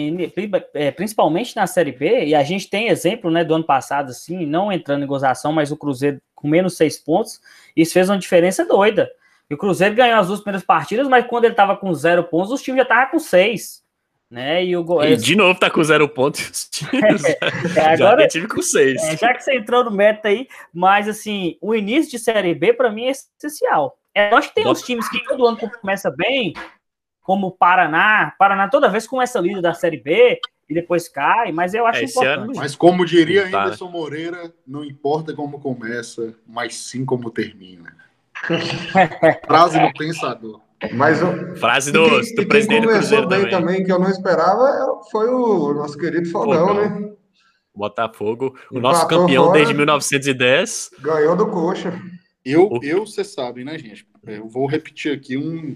[0.73, 4.47] é, principalmente na Série B, e a gente tem exemplo né, do ano passado, assim,
[4.47, 7.39] não entrando em gozação, mas o Cruzeiro com menos seis pontos,
[7.75, 9.11] isso fez uma diferença doida.
[9.47, 12.51] E o Cruzeiro ganhou as duas primeiras partidas, mas quando ele tava com zero pontos,
[12.51, 13.83] os times já estavam com seis.
[14.29, 14.63] Né?
[14.65, 15.23] E o E Goiás.
[15.23, 16.49] de novo tá com zero pontos.
[16.49, 17.37] os times É,
[17.75, 19.01] Já agora, tem time com seis.
[19.03, 22.73] é, já que você entrou no meta aí, mas assim, o início de Série B,
[22.73, 23.97] para mim, é essencial.
[24.15, 26.53] É, eu acho que tem uns times que todo ano começa bem,
[27.21, 28.33] como o Paraná.
[28.37, 32.03] Paraná toda vez começa líder da Série B e depois cai, mas eu acho É,
[32.05, 32.55] importante.
[32.57, 33.63] Mas como diria tá, né?
[33.65, 37.95] Anderson Moreira, não importa como começa, mas sim como termina.
[39.45, 40.61] Frase do pensador.
[40.93, 43.67] Mas o, Frase e do, quem, do e quem presidente do começou Cruzeiro bem também.
[43.73, 43.85] também.
[43.85, 46.89] que eu não esperava, foi o nosso querido Fogão, Fogão.
[47.01, 47.11] né?
[47.75, 49.57] Botafogo, o Empatou nosso campeão fora.
[49.57, 50.89] desde 1910.
[51.01, 51.93] Ganhou do Coxa.
[52.45, 54.07] Eu, eu, você sabe, né, gente?
[54.25, 55.75] Eu vou repetir aqui um,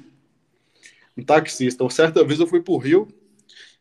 [1.17, 1.87] um taxista.
[1.89, 3.07] Certa vez eu fui pro Rio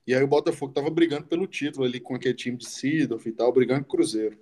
[0.07, 3.33] e aí o Botafogo tava brigando pelo título ali com aquele time de Sidorf e
[3.33, 4.37] tal, brigando com o Cruzeiro.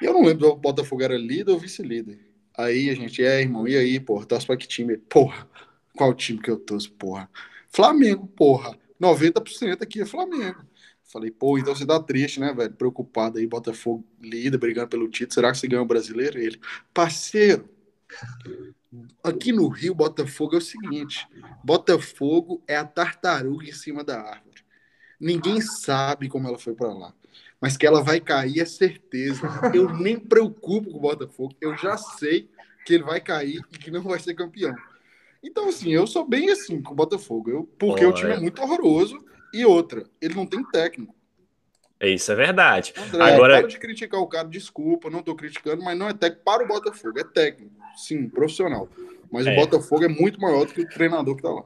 [0.00, 2.18] E eu não lembro se o Botafogo era líder ou vice-líder.
[2.56, 4.96] Aí a gente, é, irmão, e aí, porra, torce pra que time?
[4.96, 5.48] Porra,
[5.94, 7.30] qual time que eu torço, porra?
[7.68, 8.78] Flamengo, porra.
[8.98, 10.64] 90% aqui é Flamengo.
[11.04, 12.72] Falei, pô, então você dá triste, né, velho?
[12.72, 15.34] Preocupado aí, Botafogo líder, brigando pelo título.
[15.34, 16.38] Será que você ganha o brasileiro?
[16.38, 16.58] Ele,
[16.92, 17.68] parceiro,
[19.22, 21.26] aqui no Rio, Botafogo é o seguinte:
[21.64, 24.62] Botafogo é a tartaruga em cima da árvore.
[25.20, 27.14] Ninguém sabe como ela foi pra lá.
[27.60, 29.40] Mas que ela vai cair é certeza.
[29.74, 31.54] Eu nem preocupo com o Botafogo.
[31.60, 32.50] Eu já sei
[32.84, 34.74] que ele vai cair e que não vai ser campeão.
[35.42, 37.50] Então, assim, eu sou bem assim com o Botafogo.
[37.50, 38.40] Eu, porque o time é Olha.
[38.42, 39.18] muito horroroso.
[39.54, 41.14] E outra, ele não tem técnico.
[42.00, 42.92] Isso é verdade.
[42.96, 46.44] André, Agora- para de criticar o cara, desculpa, não tô criticando, mas não é técnico
[46.44, 48.88] para o Botafogo, é técnico, sim, profissional.
[49.30, 49.52] Mas É.
[49.52, 51.62] o Botafogo é muito maior do que o treinador que tá lá.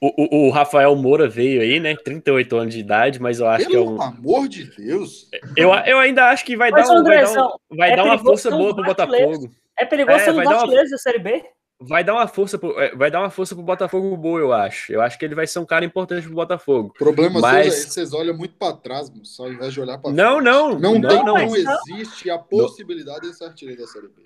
[0.00, 1.94] O, o- o Rafael Moura veio aí, né?
[1.96, 4.02] 38 anos de idade, mas eu acho que é Pelo um.
[4.02, 5.28] amor de Deus.
[5.56, 8.04] Eu, eu ainda acho que vai Mas, dar, um, vai dar, um- vai é dar
[8.04, 8.84] uma força boa pro.
[8.84, 9.50] Botafogo.
[9.78, 11.42] É perigoso É, ser um dar uma- da Série B.
[11.80, 14.92] Vai dar uma força pro, é, vai dar uma força pro Botafogo boa, eu acho.
[14.92, 16.90] Eu acho que ele vai ser um cara importante pro Botafogo.
[16.90, 19.80] O problema Mas- seu é que vocês olham muito para trás, moço, ao invés de
[19.80, 21.24] olhar para Não, não, Não, não, tem, não.
[21.24, 21.76] não, mas não.
[21.98, 24.22] existe a possibilidade de ser artilheiro da Série B.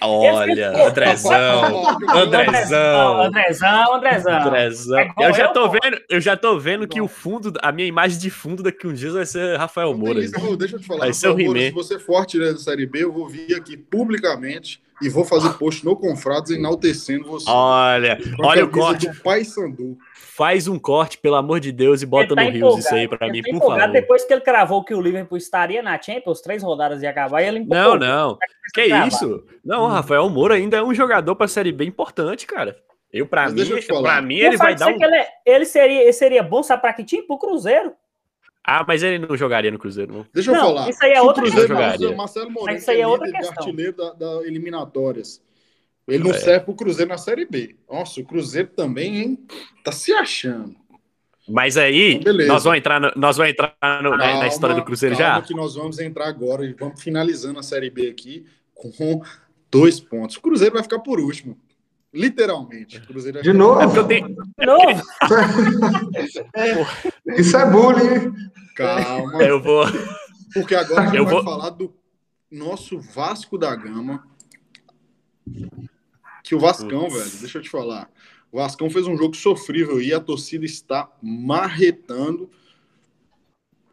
[0.00, 3.22] Olha, Esse- Andrezão, Andrezão.
[3.22, 4.46] Andrezão, Andrezão.
[4.46, 4.98] Andrezão.
[4.98, 8.18] É Eu já tô vendo, eu já tô vendo que o fundo, a minha imagem
[8.18, 10.20] de fundo daqui uns dias vai ser Rafael Não Moura.
[10.20, 11.00] isso, Ô, deixa eu te falar.
[11.00, 11.60] Vai ser o Moura.
[11.60, 15.50] Se você for artilheiro da Série B, eu vou vir aqui publicamente e vou fazer
[15.58, 17.48] post no Confrados enaltecendo você.
[17.50, 19.08] Olha, olha o corte.
[19.08, 19.96] do Pai Sandu.
[20.14, 23.32] Faz um corte, pelo amor de Deus, e bota tá no Rios isso aí Ele
[23.32, 23.92] mim, tá por empolgado favor.
[23.92, 27.46] Depois que ele cravou que o Liverpool estaria na Champions, três rodadas ia acabar, e
[27.46, 27.98] ele Não, empolgou.
[27.98, 28.38] não.
[28.74, 29.08] Que cravar.
[29.08, 29.44] isso?
[29.64, 32.76] Não, o Rafael Moura ainda é um jogador pra série B importante, cara.
[33.12, 34.98] Eu, pra Mas mim, pra mim, ele vai dar você um.
[34.98, 37.22] que ele, é- ele seria, ele seria bom, sabe pra que time?
[37.22, 37.92] Pro Cruzeiro.
[38.66, 40.26] Ah, mas ele não jogaria no Cruzeiro, não.
[40.34, 40.90] Deixa eu Não, falar.
[40.90, 42.16] isso aí é outra Cruzeiro questão.
[42.16, 43.54] Marcelo Moreno, isso aí é outra questão.
[43.58, 45.40] artilheiro da, da eliminatórias.
[46.08, 46.38] Ele não É.
[46.38, 47.76] serve pro Cruzeiro na Série B.
[47.90, 49.38] Nossa, o Cruzeiro também, hein?
[49.84, 50.74] Tá se achando.
[51.48, 52.52] Mas aí, Então, beleza.
[52.52, 55.34] nós vamos entrar, no- nós vamos entrar no- na- na Calma, história do Cruzeiro calma
[55.36, 55.42] já?
[55.42, 59.22] que nós vamos entrar agora e vamos finalizando a Série B aqui com
[59.70, 60.36] dois pontos.
[60.36, 61.56] O Cruzeiro vai ficar por último.
[62.12, 63.00] Literalmente.
[63.02, 63.80] Cruzeiro De ficar- novo?
[63.80, 64.28] É porque tenho.
[64.58, 65.02] De novo.
[67.36, 68.14] Isso é bullying.
[68.26, 68.32] hein?
[68.74, 69.42] Calma.
[69.42, 69.84] Eu vou.
[70.54, 71.94] Porque agora a gente Eu vai vou- falar do
[72.50, 74.26] nosso Vasco da Gama.
[76.42, 78.08] Que o Vascão, velho, deixa eu te falar.
[78.52, 82.48] O Vascão fez um jogo sofrível e a torcida está marretando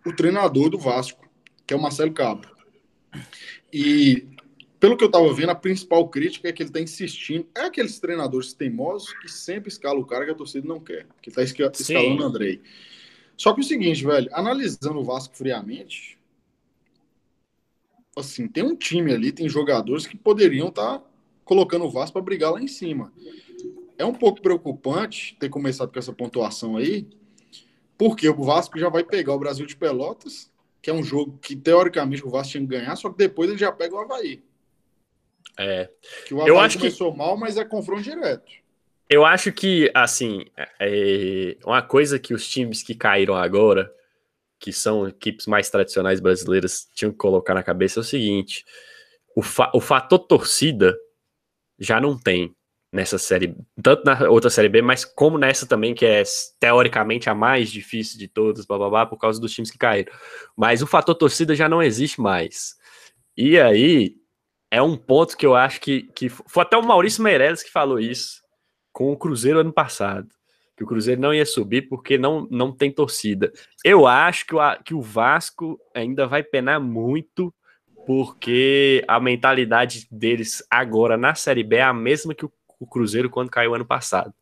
[0.05, 1.27] o treinador do Vasco,
[1.65, 2.47] que é o Marcelo Cabo.
[3.71, 4.27] E
[4.83, 7.47] pelo que eu tava vendo, a principal crítica é que ele tá insistindo.
[7.55, 11.31] É aqueles treinadores teimosos que sempre escalam o cara que a torcida não quer, que
[11.31, 11.63] tá Sim.
[11.71, 12.61] escalando o Andrei.
[13.37, 16.19] Só que o seguinte, velho, analisando o Vasco friamente,
[18.13, 21.01] assim, tem um time ali, tem jogadores que poderiam estar
[21.45, 23.13] colocando o Vasco para brigar lá em cima.
[23.97, 27.07] É um pouco preocupante ter começado com essa pontuação aí,
[27.97, 31.55] porque o Vasco já vai pegar o Brasil de Pelotas, que é um jogo que
[31.55, 34.43] teoricamente o Vasco tinha que ganhar, só que depois ele já pega o Havaí.
[35.57, 35.89] É,
[36.27, 38.51] Que o Eu Havaí acho que- começou mal, mas é confronto direto.
[39.09, 40.45] eu acho que, assim,
[40.79, 43.91] é, uma coisa que os times que caíram agora,
[44.59, 48.65] que são equipes mais tradicionais brasileiras, tinham que colocar na cabeça é o seguinte:
[49.35, 50.97] o, fa- o fator torcida
[51.79, 52.55] já não tem
[52.91, 56.21] nessa série, tanto na outra série B, mas como nessa também, que é
[56.59, 60.13] teoricamente a mais difícil de todas, blá, blá, blá, por causa dos times que caíram.
[60.55, 62.75] Mas o fator torcida já não existe mais.
[63.35, 64.15] E aí
[64.73, 67.99] é um ponto que eu acho que, que foi até o Maurício Meirelles que falou
[67.99, 68.41] isso
[68.91, 70.27] com o Cruzeiro ano passado.
[70.75, 73.53] Que o Cruzeiro não ia subir porque não, não tem torcida.
[73.85, 77.53] Eu acho que o, que o Vasco ainda vai penar muito
[78.07, 83.29] porque a mentalidade deles agora na Série B é a mesma que o, o Cruzeiro
[83.29, 84.33] quando caiu ano passado.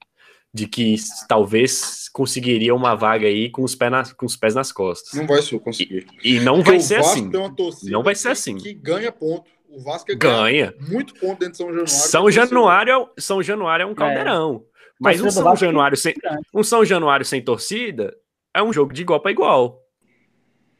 [0.54, 0.96] De que
[1.28, 5.14] talvez conseguiria uma vaga aí com os, pés nas, com os pés nas costas.
[5.14, 6.08] Não vai ser conseguir.
[6.24, 7.30] E não Porque vai ser assim.
[7.30, 8.56] tem uma torcida Não vai ser assim.
[8.56, 9.52] Que ganha ponto.
[9.72, 10.74] O Vasco é Ganha.
[10.90, 11.88] muito ponto dentro de São Januário.
[11.88, 14.66] São é torcida- Januário, é São Januário é um caldeirão.
[15.00, 16.14] Mas um São, Vasco Januário sem,
[16.54, 18.14] um São Januário sem torcida
[18.54, 19.80] é um jogo de igual para igual.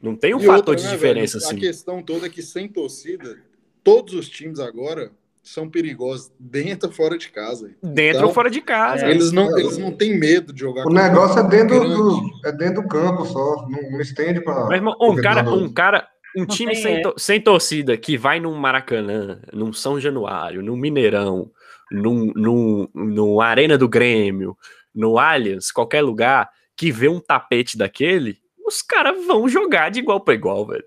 [0.00, 1.46] Não tem um E fator outra, de né, diferença velho?
[1.48, 1.56] assim.
[1.56, 3.38] A questão toda é que sem torcida,
[3.82, 5.10] todos os times agora
[5.42, 7.68] são perigosos dentro ou fora de casa.
[7.82, 9.06] Dentro Então, ou fora de casa.
[9.08, 10.82] Eles não, eles não têm medo de jogar.
[10.82, 11.94] O com negócio é dentro grande.
[11.96, 13.66] do, é dentro do campo só.
[13.68, 14.66] Não, não estende para.
[15.00, 17.00] Um cara, um cara, um time tem, sem, é.
[17.02, 21.50] to- sem torcida que vai num Maracanã, num São Januário, num Mineirão,
[21.90, 24.56] num, num, num Arena do Grêmio,
[24.94, 30.20] no Allianz, qualquer lugar, que vê um tapete daquele, os caras vão jogar de igual
[30.20, 30.84] para igual, velho.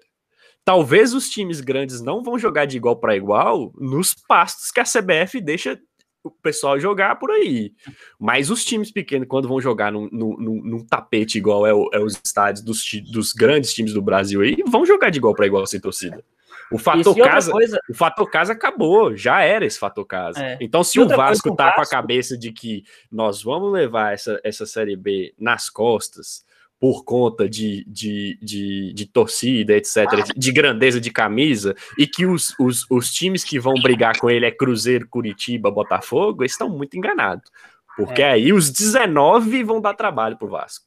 [0.64, 4.84] Talvez os times grandes não vão jogar de igual para igual nos pastos que a
[4.84, 5.80] CBF deixa
[6.28, 7.72] o pessoal jogar por aí.
[8.20, 12.00] Mas os times pequenos, quando vão jogar num, num- num- tapete igual é, o- é
[12.00, 15.66] os estádios dos, dos grandes times do Brasil aí, vão jogar de igual para igual
[15.68, 16.24] sem torcida.
[16.72, 20.44] O fator casa, coisa, o fator casa acabou, já era esse fator casa.
[20.44, 20.58] É.
[20.60, 23.72] Então, se o outra coisa Vasco com tá a Vasco- cabeça de que nós vamos
[23.72, 26.44] levar essa, essa Série B nas costas
[26.80, 30.06] por conta de, de, de, de torcida, etc.,
[30.36, 34.46] de grandeza de camisa, e que os, os, os times que vão brigar com ele
[34.46, 37.50] é Cruzeiro, Curitiba, Botafogo, eles estão muito enganados.
[37.96, 38.32] Porque É.
[38.32, 40.86] aí os 19 vão dar trabalho pro Vasco.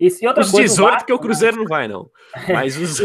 [0.00, 2.08] E, e outra Os coisa, o 18, Vasco, porque o Cruzeiro não vai, não.
[2.52, 3.00] Mas os.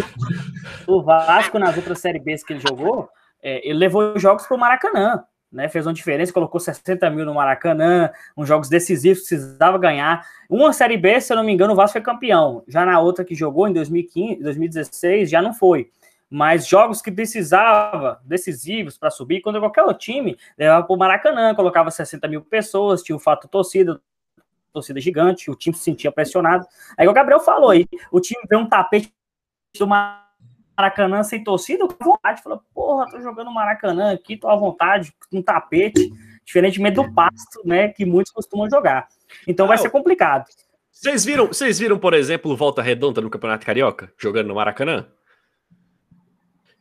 [0.87, 3.09] o Vasco, nas outras Série Bs que ele jogou,
[3.41, 5.23] é, ele levou jogos para o Maracanã.
[5.51, 10.25] Né, fez uma diferença, colocou 60 mil no Maracanã, uns jogos decisivos, precisava ganhar.
[10.49, 12.63] Uma Série B, se eu não me engano, o Vasco foi campeão.
[12.69, 15.91] Já na outra que jogou, em 2015, 2016, já não foi.
[16.29, 21.53] Mas jogos que precisava, decisivos para subir, quando qualquer outro time levava para o Maracanã,
[21.53, 23.99] colocava 60 mil pessoas, tinha o fato torcida,
[24.71, 26.65] torcida gigante, o time se sentia pressionado.
[26.97, 29.13] Aí o Gabriel falou aí, o time vê um tapete
[29.77, 30.30] do Maracanã
[31.23, 35.41] sem torcida, com vontade, falou, porra, tô jogando Maracanã aqui, tô à vontade, com um
[35.41, 36.09] tapete,
[36.45, 39.07] diferentemente do pasto, né, que muitos costumam jogar.
[39.47, 40.45] Então vai ser complicado.
[40.91, 45.07] Vocês viram, vocês viram, por exemplo, Volta Redonda no Campeonato Carioca, jogando no Maracanã?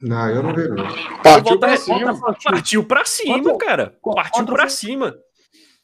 [0.02, 0.86] Não, eu não vi, não.
[1.22, 2.20] Partiu pra cima.
[2.42, 3.98] Partiu pra cima, cara.
[4.02, 5.14] Partiu pra cima.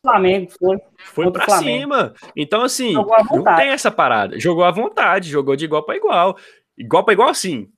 [0.03, 0.79] Flamengo foi.
[0.99, 2.14] Foi pra cima.
[2.35, 4.39] Então, assim, não tem essa parada.
[4.39, 6.37] Jogou à vontade, jogou de igual para igual.
[6.79, 7.69] Igual para igual, assim,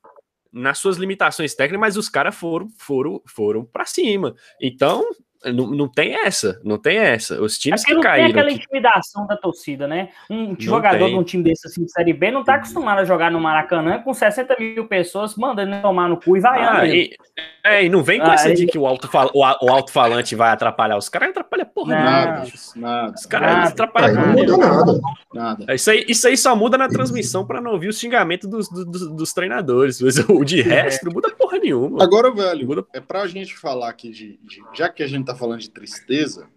[0.53, 4.35] nas suas limitações técnicas, mas os caras foram, foram, foram para cima.
[4.61, 5.05] Então,
[5.45, 7.41] não, não tem essa, não tem essa.
[7.41, 8.33] Os times é que não caíram.
[8.33, 10.09] Tem aquela intimidação da torcida, né?
[10.29, 11.15] Um não jogador tem.
[11.15, 14.01] de um time desse assim de Série B não tá acostumado a jogar no Maracanã
[14.03, 17.17] com 60 mil pessoas mandando tomar no cu e vai ah, e,
[17.65, 19.93] é, e não vem com ah, essa de que o alto-falante o, alto
[20.37, 20.97] vai atrapalhar.
[20.97, 22.53] Os caras atrapalham porra nada.
[22.75, 23.15] Nada.
[23.15, 25.01] Os caras atrapalham não muda nada.
[25.33, 25.75] nada.
[25.75, 29.15] Isso aí, isso aí só muda na transmissão para não ouvir o xingamento dos, dos,
[29.15, 30.01] dos treinadores.
[30.03, 32.03] Mas o de resto não muda porra nenhuma.
[32.03, 32.85] Agora, velho, muda...
[32.93, 34.63] é pra gente falar aqui de, de.
[34.75, 36.49] Já que a gente tá falando de tristeza,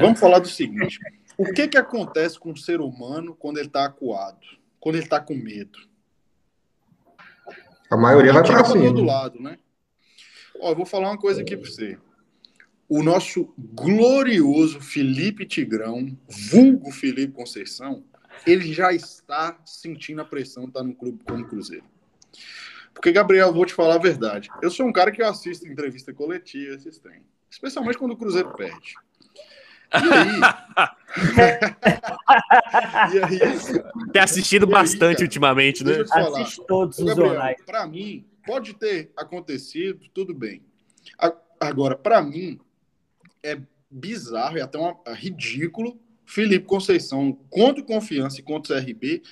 [0.00, 0.98] vamos falar do seguinte:
[1.36, 4.46] o que que acontece com o ser humano quando ele está acuado,
[4.80, 5.78] quando ele está com medo?
[7.90, 8.84] A maioria vai para cima.
[8.84, 9.58] todo lado, né?
[10.60, 11.98] Ó, eu vou falar uma coisa aqui para você.
[12.88, 16.18] O nosso glorioso Felipe Tigrão,
[16.50, 18.04] vulgo Felipe Conceição,
[18.46, 21.84] ele já está sentindo a pressão de estar no clube como Cruzeiro.
[22.92, 24.48] Porque, Gabriel, vou te falar a verdade.
[24.60, 27.22] Eu sou um cara que assisto entrevista coletiva, esses tem.
[27.50, 28.94] Especialmente quando o Cruzeiro perde.
[33.14, 33.30] E aí?
[33.40, 34.12] e aí?
[34.12, 36.04] Tem assistido e bastante aí, ultimamente, né?
[36.12, 37.56] Assiste todos os jornais.
[37.64, 40.62] Para mim, pode ter acontecido, tudo bem.
[41.58, 42.60] Agora, para mim,
[43.42, 43.58] é
[43.90, 49.22] bizarro e até uma, é ridículo Felipe Conceição, contra Confiança e contra o CRB,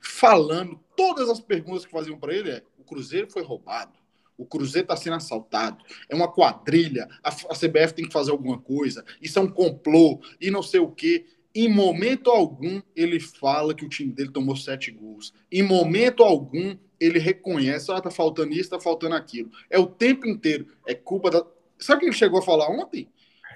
[0.00, 3.92] falando todas as perguntas que faziam para ele é: o Cruzeiro foi roubado.
[4.40, 5.84] O Cruzeiro está sendo assaltado.
[6.08, 7.06] É uma quadrilha.
[7.22, 9.04] A, a, CBF tem que fazer alguma coisa.
[9.20, 10.18] Isso é um complô.
[10.40, 11.26] E não sei o quê.
[11.54, 15.34] Em momento algum, ele fala que o time dele tomou sete gols.
[15.52, 19.50] Em momento algum, ele reconhece: ah, tá faltando isso, tá faltando aquilo.
[19.68, 20.68] É o tempo inteiro.
[20.86, 21.44] É culpa da.
[21.78, 23.10] Sabe o que ele chegou a falar ontem?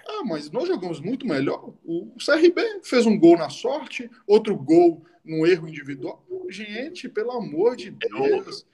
[0.06, 1.72] Ah, mas nós jogamos muito melhor.
[1.82, 6.22] O CRB fez um gol na sorte, outro gol no erro individual.
[6.50, 8.66] Gente, pelo amor de Deus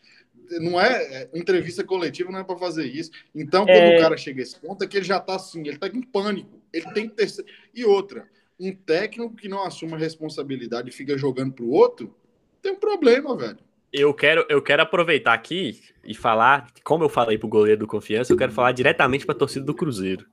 [0.58, 3.10] não é, é entrevista coletiva, não é para fazer isso.
[3.34, 3.96] Então, quando é...
[3.96, 6.02] o cara chega a esse ponto, é que ele já está assim, ele está em
[6.02, 6.60] pânico.
[6.72, 7.28] Ele tem que ter.
[7.74, 8.26] E outra,
[8.58, 12.14] um técnico que não assume a responsabilidade e fica jogando para o outro,
[12.60, 13.58] tem um problema, velho.
[13.92, 17.86] Eu quero, eu quero aproveitar aqui e falar, como eu falei para o goleiro do
[17.86, 20.26] Confiança, eu quero falar diretamente para a torcida do Cruzeiro.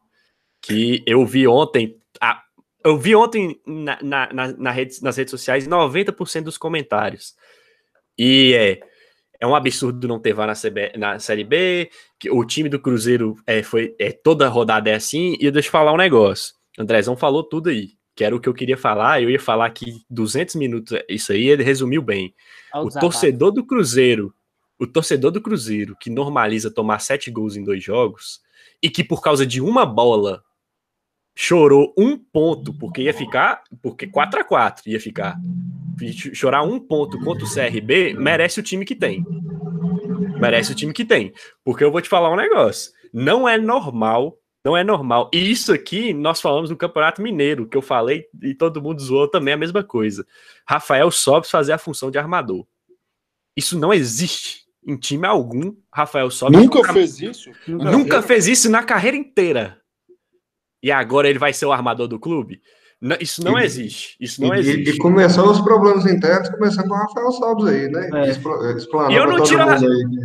[0.61, 1.97] Que eu vi ontem.
[2.21, 2.43] A,
[2.85, 7.35] eu vi ontem na, na, na, na rede, nas redes sociais 90% dos comentários.
[8.17, 8.79] E é
[9.39, 12.79] é um absurdo não ter VAR na, CB, na Série B, que o time do
[12.79, 16.55] Cruzeiro é, foi, é, toda rodada é assim, e deixa eu falar um negócio.
[16.77, 20.01] Andrezão falou tudo aí, que era o que eu queria falar, eu ia falar que
[20.09, 22.33] 200 minutos, isso aí ele resumiu bem.
[22.73, 24.33] o torcedor do Cruzeiro,
[24.79, 28.41] o torcedor do Cruzeiro, que normaliza tomar sete gols em dois jogos,
[28.81, 30.43] e que por causa de uma bola
[31.39, 35.37] chorou um ponto, porque ia ficar, porque 4 a 4 ia ficar
[36.33, 39.25] chorar um ponto contra o CRB, merece o time que tem.
[40.39, 41.33] Merece o time que tem.
[41.63, 42.91] Porque eu vou te falar um negócio.
[43.11, 45.29] Não é normal, não é normal.
[45.33, 49.27] E isso aqui nós falamos no Campeonato Mineiro, que eu falei e todo mundo zoou
[49.27, 50.25] também a mesma coisa.
[50.67, 52.65] Rafael Sobes fazer a função de armador.
[53.55, 55.75] Isso não existe em time algum.
[55.91, 57.51] Rafael Sobes nunca nunca fez isso.
[57.67, 59.81] Nunca fez isso na carreira inteira.
[60.81, 62.61] E agora ele vai ser o armador do clube?
[62.99, 64.17] Não, isso não e, existe.
[64.19, 64.89] Isso não e, existe.
[64.89, 68.09] E começou os problemas internos, começando com o Rafael Sobres aí, né?
[68.11, 69.11] É.
[69.11, 69.77] E eu não tiro a,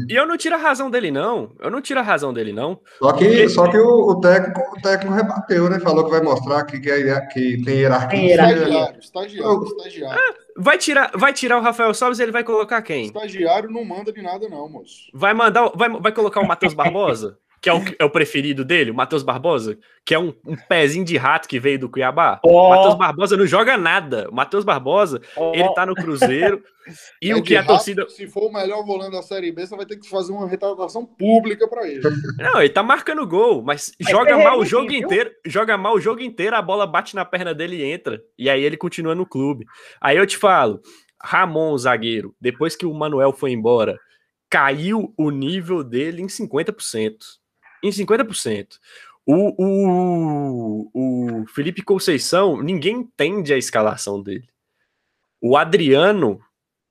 [0.08, 1.54] e eu não tiro a razão dele, não.
[1.60, 2.80] Eu não tiro a razão dele, não.
[2.98, 3.48] Só que, porque...
[3.50, 5.80] só que o, o, técnico, o técnico rebateu, né?
[5.80, 8.18] Falou que vai mostrar que, que, é, que tem hierarquia.
[8.18, 8.96] Tem hierarquia.
[8.98, 10.18] Estagiário, estagiário.
[10.18, 13.04] Ah, vai, tirar, vai tirar o Rafael e ele vai colocar quem?
[13.04, 15.10] Estagiário não manda de nada, não, moço.
[15.12, 15.70] Vai mandar.
[15.74, 17.36] Vai, vai colocar o Matheus Barbosa?
[17.62, 21.04] Que é o, é o preferido dele, o Matheus Barbosa, que é um, um, pezinho
[21.04, 22.40] de rato que veio do Cuiabá.
[22.44, 22.66] Oh.
[22.66, 24.28] O Matheus Barbosa não joga nada.
[24.28, 25.52] O Matheus Barbosa, Oh.
[25.54, 26.60] ele tá no Cruzeiro.
[27.22, 28.08] e É o que a rato, torcida.
[28.08, 31.06] Se for o melhor volante da Série B, você vai ter que fazer uma retratação
[31.06, 32.02] pública pra ele.
[32.36, 35.30] Não, ele tá marcando gol, mas Mas joga Ferreirinha, mal o jogo inteiro.
[35.46, 38.20] Joga mal o jogo inteiro, a bola bate na perna dele e entra.
[38.36, 39.66] E aí ele continua no clube.
[40.00, 40.80] Aí eu te falo,
[41.22, 43.96] Ramon, zagueiro, depois que o Manuel foi embora,
[44.50, 47.40] caiu o nível dele em 50%.
[47.82, 48.78] Em 50%.
[49.24, 54.48] O, o, o Felipe Conceição, ninguém entende a escalação dele.
[55.40, 56.40] O Adriano,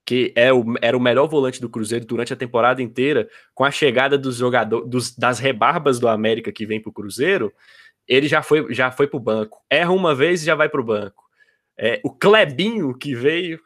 [0.05, 3.71] que é o, era o melhor volante do Cruzeiro durante a temporada inteira, com a
[3.71, 7.53] chegada dos jogadores das rebarbas do América que vem para o Cruzeiro,
[8.07, 9.63] ele já foi já foi para o banco.
[9.69, 11.23] Erra uma vez e já vai para o banco.
[11.77, 13.59] É, o Clebinho que veio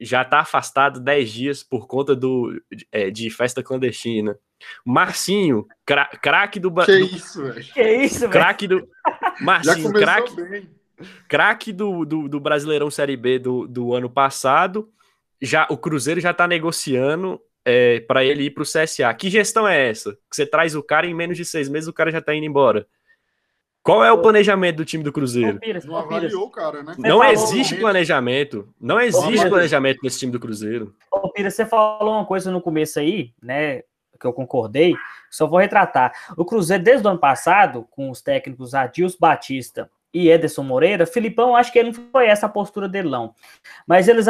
[0.00, 2.60] já está afastado 10 dias por conta do,
[2.90, 4.38] é, de festa clandestina.
[4.84, 7.64] Marcinho, cra- craque do, Que do isso, velho.
[7.72, 8.88] Que isso, craque do
[9.40, 10.70] Marcinho, craque bem.
[11.28, 14.88] craque do, do, do Brasileirão Série B do, do ano passado.
[15.40, 19.12] Já o Cruzeiro já tá negociando é, para ele ir pro CSA.
[19.14, 20.12] Que gestão é essa?
[20.30, 22.46] Que você traz o cara em menos de seis meses, o cara já tá indo
[22.46, 22.86] embora.
[23.82, 25.60] Qual é o planejamento do time do Cruzeiro?
[25.84, 26.94] Não avaliou o cara, né?
[26.96, 28.66] Não existe planejamento.
[28.80, 30.94] Não existe planejamento nesse time do Cruzeiro.
[31.12, 33.82] ô, Pires, você falou uma coisa no começo aí, né?
[34.18, 34.94] Que eu concordei,
[35.30, 36.12] só vou retratar.
[36.36, 41.56] O Cruzeiro, desde o ano passado, com os técnicos Adilson Batista e Ederson Moreira, Filipão,
[41.56, 43.34] acho que ele não foi essa a postura dele, não.
[43.86, 44.26] Mas eles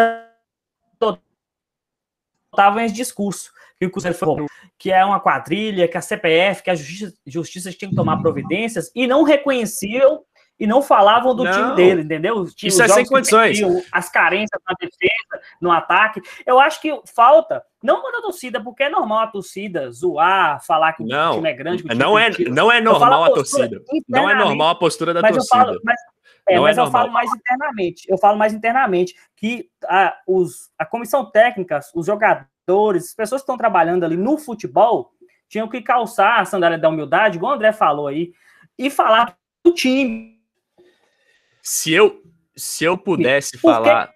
[0.99, 4.47] adotavam esse discurso que o Cruzeiro foi,
[4.79, 8.91] que é uma quadrilha, que a CPF, que a justiça, justiça tinha que tomar providências,
[8.95, 10.25] e não reconheciam
[10.59, 11.53] e não falavam do Não.
[11.53, 12.47] time dele, entendeu?
[12.55, 13.59] Tinha Isso os é sem condições.
[13.59, 16.21] perdiam, As carências na defesa, no ataque.
[16.47, 20.93] Eu acho que falta, não quando a torcida, porque é normal a torcida zoar, falar
[20.93, 21.83] que o Não, time é grande.
[21.83, 22.51] o time Não é, time.
[22.51, 23.85] não é Eu falo normal a postura torcida.
[24.09, 25.65] Não é normal a postura da mas eu torcida.
[25.65, 25.97] falo, mas,
[26.49, 27.03] é, Não mas é eu normal.
[27.03, 28.07] falo mais internamente.
[28.09, 33.45] Eu falo mais internamente que a, os, a comissão técnica, os jogadores, as pessoas que
[33.45, 35.11] estão trabalhando ali no futebol,
[35.49, 38.33] tinham que calçar a sandália da humildade, igual o André falou aí,
[38.79, 40.34] e falar do time.
[41.65, 42.23] Se eu,
[42.55, 44.13] se eu pudesse falar.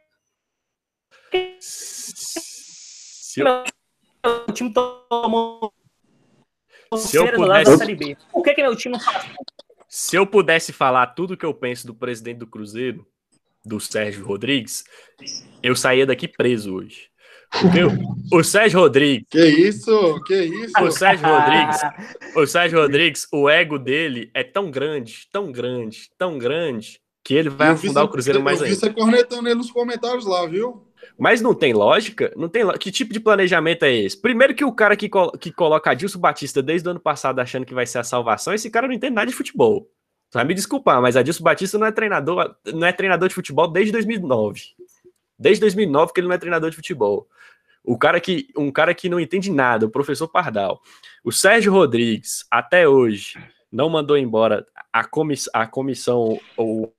[1.59, 3.65] Se eu,
[4.47, 5.73] O time tomou
[6.95, 8.17] Se eu pudesse-.
[8.31, 9.27] Por que, que meu time não faz?
[9.89, 13.07] se eu pudesse falar tudo que eu penso do presidente do Cruzeiro,
[13.65, 14.85] do Sérgio Rodrigues,
[15.63, 17.09] eu saía daqui preso hoje.
[17.51, 20.23] Porque o, o Sérgio Rodrigues, Que isso?
[20.25, 20.79] Que isso?
[20.83, 21.97] o Sérgio Rodrigues, Ah,
[22.37, 27.51] o Sérgio Rodrigues, o ego dele é tão grande, tão grande, tão grande, que ele
[27.51, 28.79] vai Eu afundar o Cruzeiro mais Eu ainda.
[28.79, 30.83] você cornetando ele nos comentários lá, viu?
[31.19, 32.33] Mas não tem lógica?
[32.37, 34.17] Não tem Que tipo de planejamento é esse?
[34.19, 37.67] Primeiro que o cara que, col- que coloca Adilson Batista desde o ano passado achando
[37.67, 39.91] que vai ser a salvação, esse cara não entende nada de futebol.
[40.33, 43.93] Vai me desculpar, mas Adilson Batista não é treinador, não é treinador de futebol desde
[43.93, 44.63] 2009.
[45.39, 47.29] Desde 2009 que ele não é treinador de futebol.
[47.85, 50.81] O cara que, um cara que não entende nada, o professor Pardal.
[51.25, 53.39] O Sérgio Rodrigues, até hoje,
[53.71, 56.95] não mandou embora a, comiss, a comissão, ou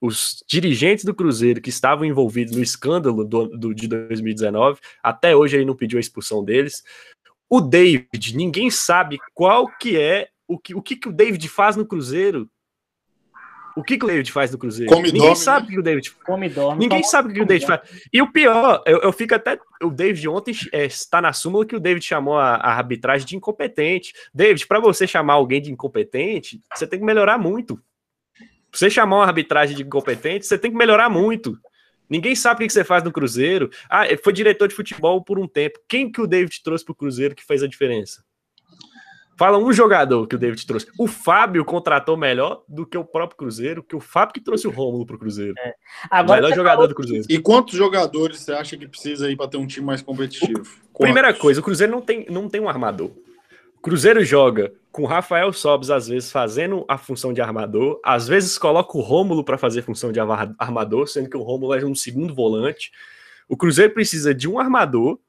[0.00, 4.80] os dirigentes do Cruzeiro que estavam envolvidos no escândalo do, do- de 2019.
[5.02, 6.82] Até hoje ele não pediu a expulsão deles.
[7.50, 11.76] O David, ninguém sabe qual que é o que o, que, que o David faz
[11.76, 12.48] no Cruzeiro.
[13.78, 14.92] O que, que o David faz no Cruzeiro?
[14.92, 15.68] Come ninguém dorme, sabe né?
[15.68, 16.80] o que o David come e dorme.
[16.80, 17.80] Ninguém Come- sabe o que o David faz.
[18.12, 19.56] E o pior, eu, eu fico até.
[19.80, 23.36] O David ontem é, está na súmula que o David chamou a, a arbitragem de
[23.36, 24.12] incompetente.
[24.34, 27.76] David, para você chamar alguém de incompetente, você tem que melhorar muito.
[28.70, 31.56] Pra você chamar uma arbitragem de incompetente, você tem que melhorar muito.
[32.10, 33.70] Ninguém sabe o que você faz no Cruzeiro.
[33.88, 35.78] Ah, foi diretor de futebol por um tempo.
[35.86, 38.24] Quem que o David trouxe pro Cruzeiro que fez a diferença?
[39.38, 40.86] Fala um jogador que o David trouxe.
[40.98, 44.70] O Fábio contratou melhor do que o próprio Cruzeiro, que o Fábio que trouxe o
[44.70, 45.54] Rômulo pro Cruzeiro.
[45.54, 47.24] o Agora, melhor jogador falou- do Cruzeiro.
[47.28, 50.62] E quantos jogadores você acha que precisa aí para ter um time mais competitivo?
[50.98, 51.40] Primeira Quantos?
[51.42, 53.12] coisa, o Cruzeiro não tem, não tem um armador.
[53.76, 58.26] O Cruzeiro joga com o Rafael Sobes, às vezes, fazendo a função de armador, às
[58.26, 61.84] vezes coloca o Rômulo para fazer função de arma- armador, sendo que o Rômulo é
[61.84, 62.90] um segundo volante.
[63.48, 65.20] O Cruzeiro precisa de um armador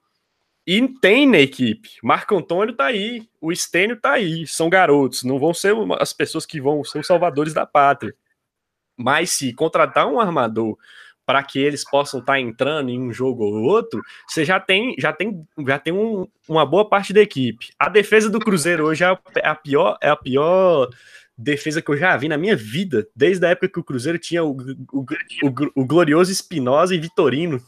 [0.72, 1.90] e tem na equipe.
[2.04, 6.46] Marco Antônio tá aí, o Estênio tá aí, são garotos, não vão ser as pessoas
[6.46, 8.14] que vão ser os salvadores da pátria.
[8.96, 10.78] Mas se contratar um armador
[11.26, 15.12] para que eles possam estar entrando em um jogo ou outro, você já tem, já
[15.12, 17.70] tem, já tem um- uma boa parte da equipe.
[17.80, 20.88] A defesa do Cruzeiro hoje é a, é a pior, é a pior
[21.36, 24.44] defesa que eu já vi na minha vida, desde a época que o Cruzeiro tinha
[24.44, 24.56] o,
[24.94, 27.60] o, o, o glorioso Espinosa e Vitorino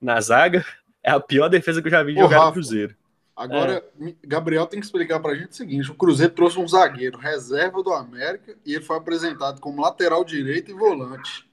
[0.00, 0.64] na zaga.
[1.06, 2.52] É a pior defesa que eu já vi Ô, jogar no.
[2.52, 2.96] Cruzeiro.
[3.36, 3.84] Agora,
[4.24, 7.92] Gabriel tem que explicar pra gente o seguinte: o Cruzeiro trouxe um zagueiro reserva do
[7.92, 11.46] América e ele foi apresentado como lateral direito e volante.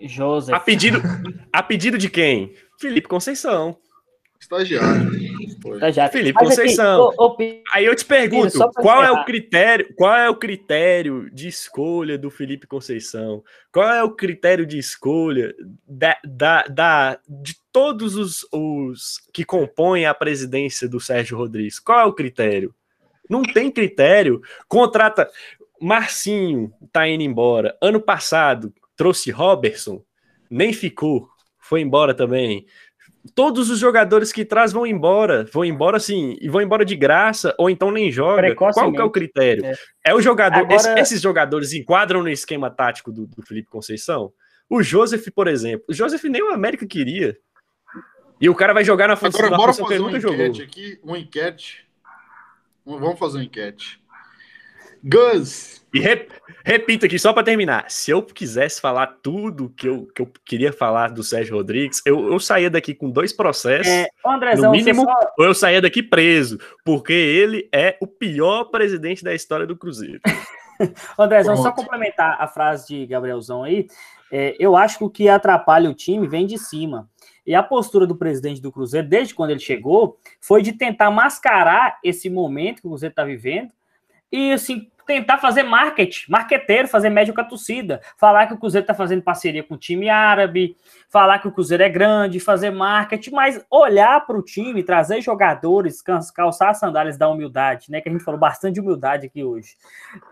[0.00, 0.54] Joseph.
[0.54, 1.02] A pedido,
[1.52, 2.54] a pedido de quem?
[2.78, 3.76] Felipe Conceição.
[4.40, 5.10] Estagiário.
[5.10, 7.00] Felipe Mas aqui, Conceição.
[7.16, 9.22] ô, ô, Pi- Aí eu te pergunto, qual é encerrar.
[9.22, 13.42] o critério, qual é o critério de escolha do Felipe Conceição?
[13.72, 15.54] Qual é o critério de escolha
[15.88, 21.78] da, da, da- de todos os, os que compõem a presidência do Sérgio Rodrigues?
[21.78, 22.74] Qual é o critério?
[23.28, 24.42] Não tem critério.
[24.68, 25.30] Contrata
[25.80, 27.76] Marcinho, tá indo embora.
[27.80, 30.02] Ano passado trouxe Robertson,
[30.50, 31.28] nem ficou,
[31.58, 32.66] foi embora também
[33.34, 37.54] todos os jogadores que traz vão embora, vão embora assim, e vão embora de graça,
[37.58, 38.54] ou então nem joga.
[38.54, 39.64] Qual que é o critério?
[39.64, 39.74] É.
[40.08, 40.58] É, o jogador.
[40.60, 44.32] Agora- esse- esses jogadores enquadram no esquema tático do, do Felipe Conceição?
[44.68, 45.84] O Joseph, por exemplo.
[45.88, 47.36] O Joseph nem o América queria.
[48.40, 50.10] E o cara vai jogar na função, Agora, na bora função que fazer ele uma
[50.18, 50.46] nunca jogou.
[50.46, 51.00] enquete aqui.
[51.02, 51.86] Uma enquete.
[52.84, 54.00] Vamos fazer uma enquete.
[55.06, 56.26] Gus, E re-
[56.64, 60.72] repito aqui, só para terminar: se eu quisesse falar tudo que eu, que eu queria
[60.72, 63.86] falar do Sérgio Rodrigues, eu, eu saía daqui com dois processos.
[63.92, 68.06] É, ô, Andrezão, No mínimo, só- ou eu saía daqui preso, porque ele é o
[68.06, 70.20] pior presidente da história do Cruzeiro.
[71.18, 73.86] Ô, Andrezão, só complementar a frase de Gabrielzão aí,
[74.32, 77.08] é, eu acho que o que atrapalha o time vem de cima.
[77.46, 81.98] E a postura do presidente do Cruzeiro, desde quando ele chegou, foi de tentar mascarar
[82.02, 83.68] esse momento que o Cruzeiro está vivendo
[84.32, 88.00] e, assim, tentar fazer marketing, marqueteiro, fazer média com a torcida.
[88.16, 90.76] Falar que o Cruzeiro está fazendo parceria com o time árabe,
[91.10, 96.02] falar que o Cruzeiro é grande, fazer marketing, mas olhar para o time, trazer jogadores,
[96.34, 98.00] calçar as sandálias da humildade, né?
[98.00, 99.76] Que a gente falou bastante de humildade aqui hoje.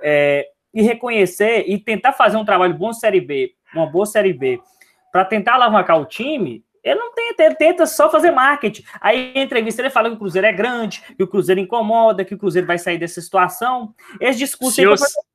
[0.03, 4.61] É, e reconhecer e tentar fazer um trabalho bom Série B, uma boa Série B,
[5.11, 8.83] para tentar alavancar o time, ele não tenta, ele tenta só fazer marketing.
[9.01, 12.35] Aí em entrevista ele fala que o Cruzeiro é grande, que o Cruzeiro incomoda, que
[12.35, 13.95] o Cruzeiro vai sair dessa situação.
[14.21, 14.95] Esse discurso Se aí eu-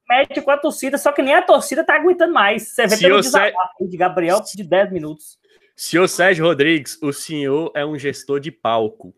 [0.10, 2.70] médio com a torcida, só que nem a torcida tá aguentando mais.
[2.70, 5.38] Você vê Se pelo desabafo aí de Gabriel de 10 minutos.
[5.76, 9.14] Senhor Sérgio Rodrigues, o senhor é um gestor de palco.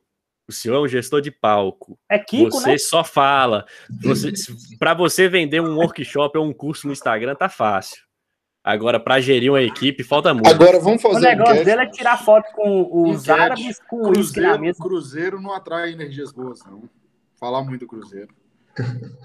[0.47, 1.97] O senhor é um gestor de palco.
[2.09, 2.77] É Kiko, você né?
[2.79, 3.65] só fala.
[4.01, 4.33] Você,
[4.79, 8.03] para você vender um workshop ou um curso no Instagram, tá fácil.
[8.63, 10.47] Agora, para gerir uma equipe, falta muito.
[10.49, 11.65] agora vamos O fazer uma negócio enquete.
[11.65, 13.31] dele é tirar foto com os Enquete.
[13.41, 14.75] árabes com o Cruzeiro.
[14.75, 16.83] Cruzeiro não atrai energias boas, não.
[17.39, 18.33] Falar muito do Cruzeiro.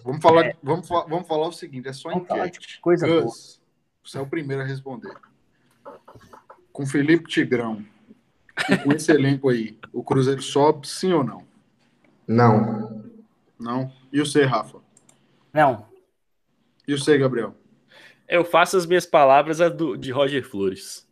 [0.05, 2.81] Vamos falar, vamos, fa- vamos falar o seguinte: é só Vamos enquete.
[2.81, 3.23] coisa boa.
[3.23, 3.61] Gus,
[4.05, 5.13] você é o primeiro a responder.
[6.73, 7.85] Com Felipe Tigrão
[8.71, 11.45] e com esse elenco aí, o Cruzeiro sobe sim ou não?
[12.27, 13.05] Não.
[13.59, 13.93] Não?
[14.13, 14.79] E o C, Rafa?
[15.53, 15.87] Não.
[16.87, 17.55] E o C, Gabriel?
[18.29, 21.07] Eu faço as minhas palavras a do- de Roger Flores.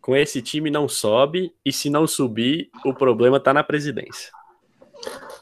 [0.00, 4.30] Com esse time não sobe, e se não subir, o problema tá na presidência.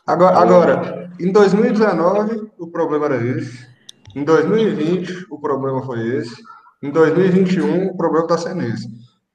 [0.07, 3.67] Agora, agora, em 2019, o problema era esse.
[4.15, 6.35] Em 2020, o problema foi esse.
[6.83, 8.89] Em 2021, o problema está sendo esse.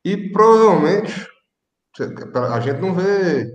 [0.06, 1.28] E provavelmente,
[2.52, 3.52] a gente não vê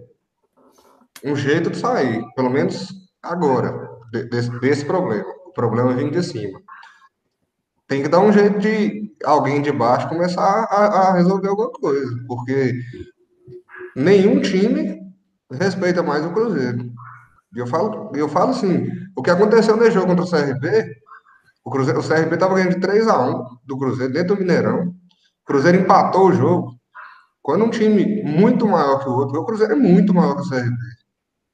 [1.25, 2.89] um jeito de sair, pelo menos
[3.23, 5.29] agora, de- desse, desse problema.
[5.47, 6.61] O problema vem de cima.
[7.93, 12.24] Tem que dar um jeito de alguém de baixo começar a, a resolver alguma coisa,
[12.26, 12.72] porque
[13.95, 14.99] nenhum time
[15.53, 16.90] respeita mais o Cruzeiro.
[17.55, 20.97] E eu falo, eu falo assim, o que aconteceu nesse jogo contra o CRB,
[21.62, 24.84] o, Cruzeiro, o CRB estava ganhando de 3 a 1 do Cruzeiro dentro do Mineirão.
[24.84, 26.74] O Cruzeiro empatou o jogo.
[27.43, 30.49] Quando um time muito maior que o outro, o Cruzeiro é muito maior que o
[30.49, 30.76] CRB.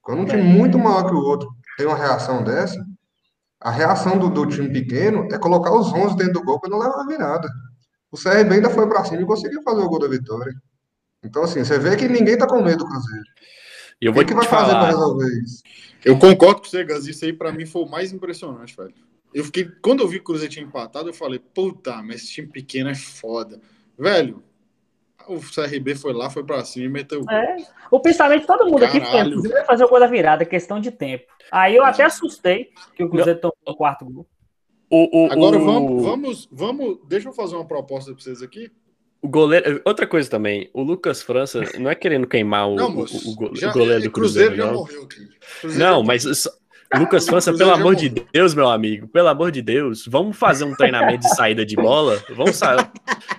[0.03, 2.79] Quando um time muito maior que o outro tem uma reação dessa,
[3.61, 6.79] a reação do, do time pequeno é colocar os 11 dentro do gol para não
[6.79, 7.49] levar a virada.
[8.11, 10.55] O CRB ainda foi para cima e conseguiu fazer o gol da vitória.
[11.23, 13.25] Então, assim, você vê que ninguém tá com medo do Cruzeiro.
[14.01, 14.87] E eu O vou que, vai fazer para falar.
[14.91, 15.63] resolver isso?
[16.05, 17.07] Eu concordo com você, Gus.
[17.09, 18.95] Isso aí pra mim foi o mais impressionante, velho.
[19.35, 19.69] Eu fiquei.
[19.83, 22.89] Quando eu vi que o Cruzeiro tinha empatado, eu falei, puta, mas esse time pequeno
[22.89, 23.61] é foda.
[23.99, 24.43] Velho,
[25.29, 27.31] o CRB foi lá, foi pra cima e meteu o.
[27.31, 27.57] É.
[27.91, 29.29] O pensamento de todo mundo aqui foi: Caralho.
[29.29, 31.25] o Cruzeiro vai fazer o gol da virada, questão de tempo.
[31.51, 34.27] Aí eu até assustei que o Cruzeiro tomou o quarto gol.
[34.91, 36.99] O, o, Agora o- vamos, vamos, vamos.
[37.07, 38.71] Deixa eu fazer uma proposta pra vocês aqui.
[39.21, 39.83] O goleiro.
[39.85, 43.37] Outra coisa também, o Lucas França não é querendo queimar o, Não, o- moço.
[43.51, 44.75] o, já- o goleiro do Cruzeiro, já não.
[44.75, 45.29] morreu aqui.
[45.61, 46.51] Cruzeiro Não, já- mas isso-
[46.97, 48.09] Lucas França, pelo amor de.
[48.09, 52.23] Deus, meu amigo, pelo amor de Deus, vamos fazer um treinamento de saída de bola?
[52.35, 52.91] Vamos sair.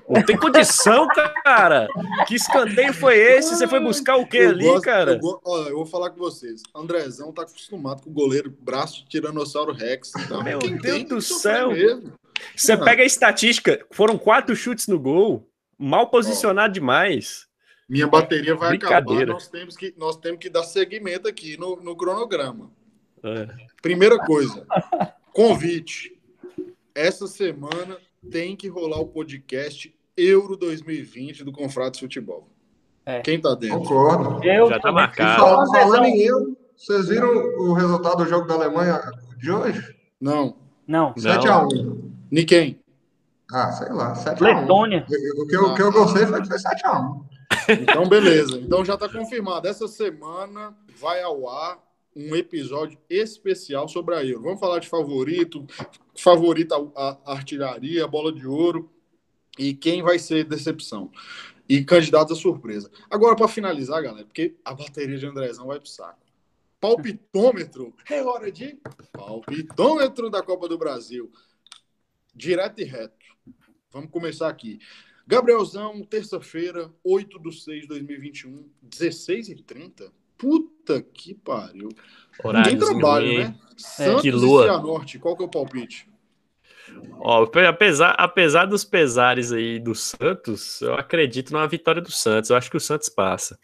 [0.08, 1.08] Não tem condição,
[1.44, 1.88] cara.
[2.28, 3.56] Que escanteio foi esse?
[3.56, 5.12] Você foi buscar o que Eu ali, gosto- cara?
[5.14, 6.62] Eu, go- ó, eu vou falar com vocês.
[6.76, 10.12] Andrezão tá acostumado com o goleiro braço de Tiranossauro Rex.
[10.16, 11.72] Então, Meu quem Deus do céu.
[11.72, 12.14] mesmo.
[12.56, 12.78] Você Ah.
[12.78, 15.48] pega a estatística, foram quatro chutes no gol,
[15.78, 17.48] mal posicionado demais.
[17.88, 19.26] Minha bateria vai acabar.
[19.26, 22.72] Nós temos que, nós temos que dar seguimento aqui no, no cronograma.
[23.24, 23.48] É.
[23.82, 24.66] Primeira coisa,
[25.34, 26.18] convite.
[26.94, 27.98] Essa semana
[28.30, 32.48] tem que rolar o podcast Euro 2020 do Confratos Futebol.
[33.06, 33.22] É.
[33.22, 33.80] Quem tá dentro?
[33.80, 34.44] Concordo.
[34.44, 35.40] Eu Já tá marcado.
[35.42, 35.90] fal- Andrezão.
[35.90, 39.00] falando em eu, vocês viram o resultado do jogo da Alemanha
[39.38, 39.96] de hoje?
[40.20, 40.58] Não.
[40.88, 41.14] Não.
[41.14, 42.02] 7x1.
[42.32, 42.80] Niquem.
[43.52, 44.42] Ah, sei lá, 7x1.
[44.62, 45.06] Letônia.
[45.38, 47.24] O que, eu- o que eu gostei foi que foi 7x1.
[47.82, 48.58] Então, beleza.
[48.60, 49.68] Então já está confirmado.
[49.68, 51.80] Essa semana vai ao ar
[52.16, 54.44] um episódio especial sobre a Euro.
[54.44, 55.66] Vamos falar de favorito,
[56.18, 58.92] favorita a, artilharia, bola de ouro
[59.58, 61.12] e quem vai ser decepção.
[61.68, 62.90] E candidatos à surpresa.
[63.10, 66.26] Agora, para finalizar, galera, porque a bateria de Andrezão vai pro saco.
[66.80, 67.94] Palpitômetro.
[68.10, 68.80] É hora de
[69.12, 71.32] palpitômetro da Copa do Brasil.
[72.34, 73.14] Direto e reto.
[73.92, 74.80] Vamos começar aqui.
[75.28, 81.90] Gabrielzão, terça-feira, 8 de 6 de 2021, 16 e 30 Puta que pariu.
[81.90, 82.00] Ninguém
[82.44, 83.38] Horários trabalha, ruim.
[83.40, 83.56] né?
[83.78, 84.64] Santos Que e lua.
[84.64, 86.10] Cianorte, qual que é o palpite?
[87.20, 92.50] Ó, apesar, apesar dos pesares aí do Santos, eu acredito numa vitória do Santos.
[92.50, 93.60] Eu acho que o Santos passa.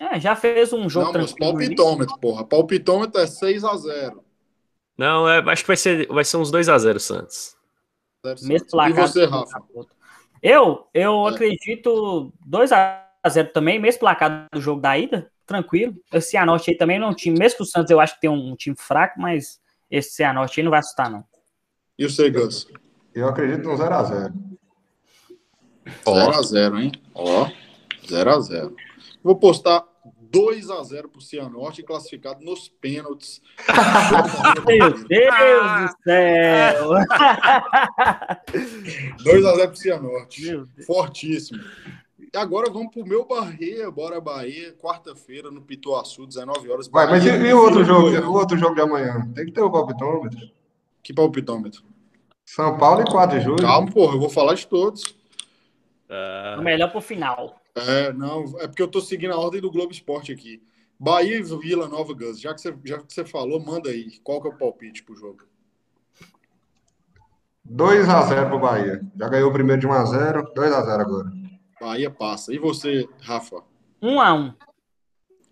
[0.00, 2.44] É, já fez um jogo Não, mas palpitômetro, porra.
[2.44, 4.24] Palpitômetro é 6 a 0
[4.96, 7.56] Não, é, acho que vai ser, vai ser uns 2x0 Santos.
[8.24, 9.08] Mesmo E placar.
[9.08, 9.62] você, Rafa?
[10.42, 11.30] Eu, eu É.
[11.32, 15.94] acredito 2x0 também, mesmo placar do jogo da ida, tranquilo.
[16.12, 18.20] Esse Cianorte aí também não é um time, mesmo que o Santos eu acho que
[18.20, 21.24] tem um time fraco, mas esse Cianorte aí não vai assustar, não.
[21.98, 22.66] E o Segas?
[23.12, 24.32] Eu acredito no 0x0.
[26.06, 26.92] 0x0, hein?
[27.12, 27.50] Ó,
[28.06, 28.74] 0x0.
[29.22, 29.84] Vou postar
[30.32, 33.42] 2x0 pro Cianorte, classificado nos pênaltis.
[34.66, 36.90] Meu Deus do céu!
[39.24, 40.64] 2x0 pro Cianorte.
[40.86, 41.60] Fortíssimo.
[42.32, 46.86] E agora vamos pro meu Bahia, bora Bahia, quarta-feira no Pituaçu, 19 horas.
[46.86, 49.28] Vai, mas e, e o outro jogo, o outro jogo de amanhã?
[49.34, 50.38] Tem que ter o palpitômetro.
[51.02, 51.82] Que palpitômetro?
[52.44, 53.62] São Paulo e 4 de julho.
[53.62, 55.02] Calma, porra, eu vou falar de todos.
[56.08, 57.60] Ah, O melhor pro final.
[57.74, 60.62] É, não, é porque eu tô seguindo a ordem do Globo Esporte aqui.
[60.98, 62.40] Bahia e Vila Nova Gus.
[62.40, 64.18] Já que você, já que você falou, manda aí.
[64.22, 65.44] Qual que é o palpite pro jogo?
[67.68, 69.00] 2x0 pro Bahia.
[69.16, 71.39] Já ganhou o primeiro de 1x0, 2x0 agora.
[71.80, 72.52] Bahia passa.
[72.52, 73.62] E você, Rafa?
[74.02, 74.52] Um a um.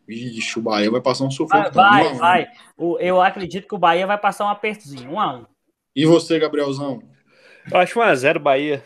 [0.07, 1.71] Ixi, o Bahia vai passar um sufoco.
[1.71, 1.81] Vai, tá?
[1.81, 2.13] Um vai.
[2.13, 2.17] um.
[2.19, 2.47] vai.
[2.77, 5.47] O- eu acredito que o Bahia vai passar um apertozinho, um a um.
[5.97, 7.03] E você, Gabrielzão?
[7.71, 8.83] eu acho 1x0 Bahia.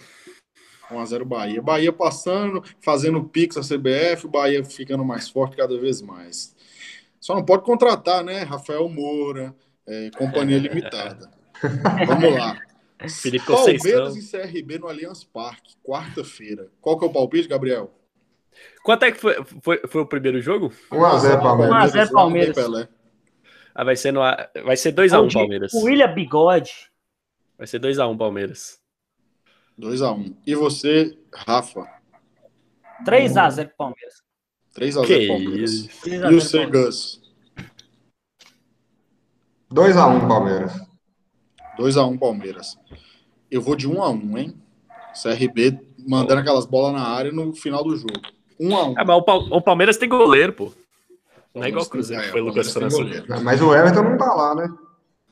[0.90, 1.62] 1x0 Bahia.
[1.62, 6.55] Bahia passando, fazendo pix a CBF, o Bahia ficando mais forte cada vez mais.
[7.20, 8.43] Só não pode contratar, né?
[8.43, 9.55] Rafael Moura,
[9.86, 11.30] é, Companhia Limitada.
[12.07, 12.59] Vamos lá.
[13.09, 16.68] Felipe Palmeiras e CRB no Allianz Parque, quarta-feira.
[16.80, 17.92] Qual que é o palpite, Gabriel?
[18.84, 20.72] Quanto é que foi, foi, foi o primeiro jogo?
[20.90, 21.74] 1x0 Palmeiras.
[21.74, 22.57] 1 a 0 Palmeiras.
[23.74, 24.20] Ah, vai ser, no,
[24.64, 25.72] vai ser 2x1 O Palmeiras.
[25.72, 26.90] O William Bigode.
[27.57, 28.78] Vai ser 2x1 Palmeiras.
[29.80, 30.36] 2x1.
[30.46, 31.86] E você, Rafa?
[33.07, 34.22] 3x0 pro Palmeiras.
[34.76, 35.70] 3x0 Que Palmeiras.
[35.70, 36.00] isso.
[36.03, 36.70] 3 a E 0 o.
[36.70, 37.22] Gus?
[39.72, 40.91] 2x1 Palmeiras.
[41.79, 42.79] 2x1 Palmeiras.
[43.51, 44.55] Eu vou de 1x1, hein?
[45.20, 48.20] CRB mandando aquelas bolas na área no final do jogo.
[48.61, 48.95] 1x1.
[48.97, 50.73] Ah, mas o, Pal- o Palmeiras tem goleiro, pô.
[51.55, 52.97] Não é igual o Cruzeiro, foi é, o Lucas França.
[52.97, 53.27] goleiro.
[53.43, 54.73] Mas o Everton não tá lá, né?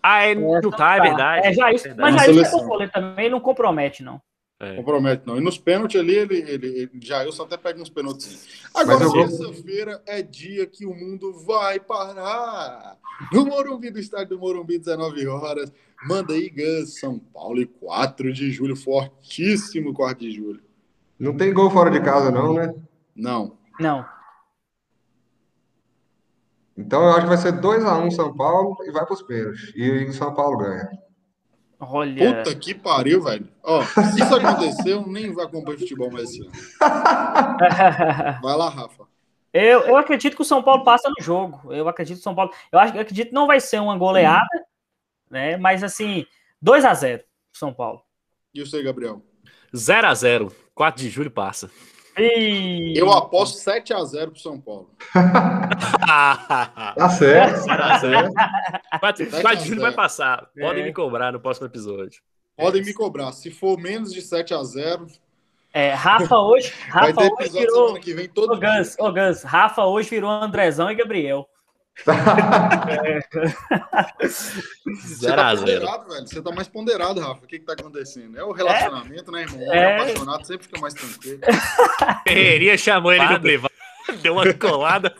[0.03, 1.47] Ah, é, não tá, é verdade.
[1.47, 2.13] É, já isso, verdade.
[2.13, 4.21] mas já isso é goleiro também, não compromete, não.
[4.59, 4.77] É.
[4.77, 5.39] Compromete, não.
[5.39, 8.69] E nos pênaltis ali, ele, ele, ele já eu só até pego uns pênaltis.
[8.75, 12.99] Agora, eu terça-feira é dia que o mundo vai parar.
[13.33, 15.73] No Morumbi, do estádio do Morumbi, 19 horas.
[16.03, 18.75] Manda aí, Gus, São Paulo e 4 de julho.
[18.75, 20.63] Fortíssimo 4 de julho.
[21.19, 22.75] Não tem gol fora de casa, não, né?
[23.15, 23.59] Não.
[23.79, 24.07] Não.
[26.77, 29.73] Então eu acho que vai ser 2x1 São Paulo e vai pros pênaltis.
[29.77, 30.89] E o São Paulo ganha.
[31.79, 32.45] Olha.
[32.45, 33.49] Puta que pariu, velho.
[33.63, 36.51] Ó, se isso acontecer, eu nem vou acompanhar futebol mais esse ano.
[38.43, 39.05] Vai lá, Rafa.
[39.53, 41.73] eu, eu acredito que o São Paulo passa no jogo.
[41.73, 42.53] Eu acredito que o São Paulo.
[42.71, 44.47] Eu, acho, eu acredito que não vai ser uma goleada,
[45.31, 45.57] né?
[45.57, 46.27] Mas assim,
[46.61, 47.23] 2 a 0
[47.53, 48.03] São Paulo.
[48.53, 49.23] E você, Gabriel?
[49.75, 50.53] 0x0.
[50.75, 51.71] 4 de julho passa.
[52.19, 52.93] E...
[52.97, 54.91] Eu aposto 7x0 pro São Paulo.
[56.07, 57.61] Tá certo.
[57.67, 58.31] 0x0.
[59.01, 60.49] 4, Sete 4 a de julho vai passar.
[60.59, 60.87] Podem É.
[60.87, 62.21] me cobrar no próximo episódio.
[62.57, 63.33] Podem me cobrar.
[63.33, 65.07] Se for menos de 7x0,
[65.73, 67.95] É, Rafa hoje, vai Rafa ter hoje virou.
[68.01, 71.49] que vem todo Ô, Gans, ô, Gans, Rafa hoje virou Andrezão e Gabriel.
[74.21, 75.59] Você tá 0x0.
[75.59, 76.27] ponderado, velho.
[76.29, 77.45] Você tá mais ponderado, Rafa.
[77.45, 78.39] O que que tá acontecendo?
[78.39, 79.61] É o relacionamento, né, irmão?
[79.61, 79.97] O É.
[79.97, 81.41] apaixonado sempre fica mais tranquilo.
[82.27, 83.75] Ferreirinha chamou ele no privado.
[84.23, 85.15] Deu uma colada.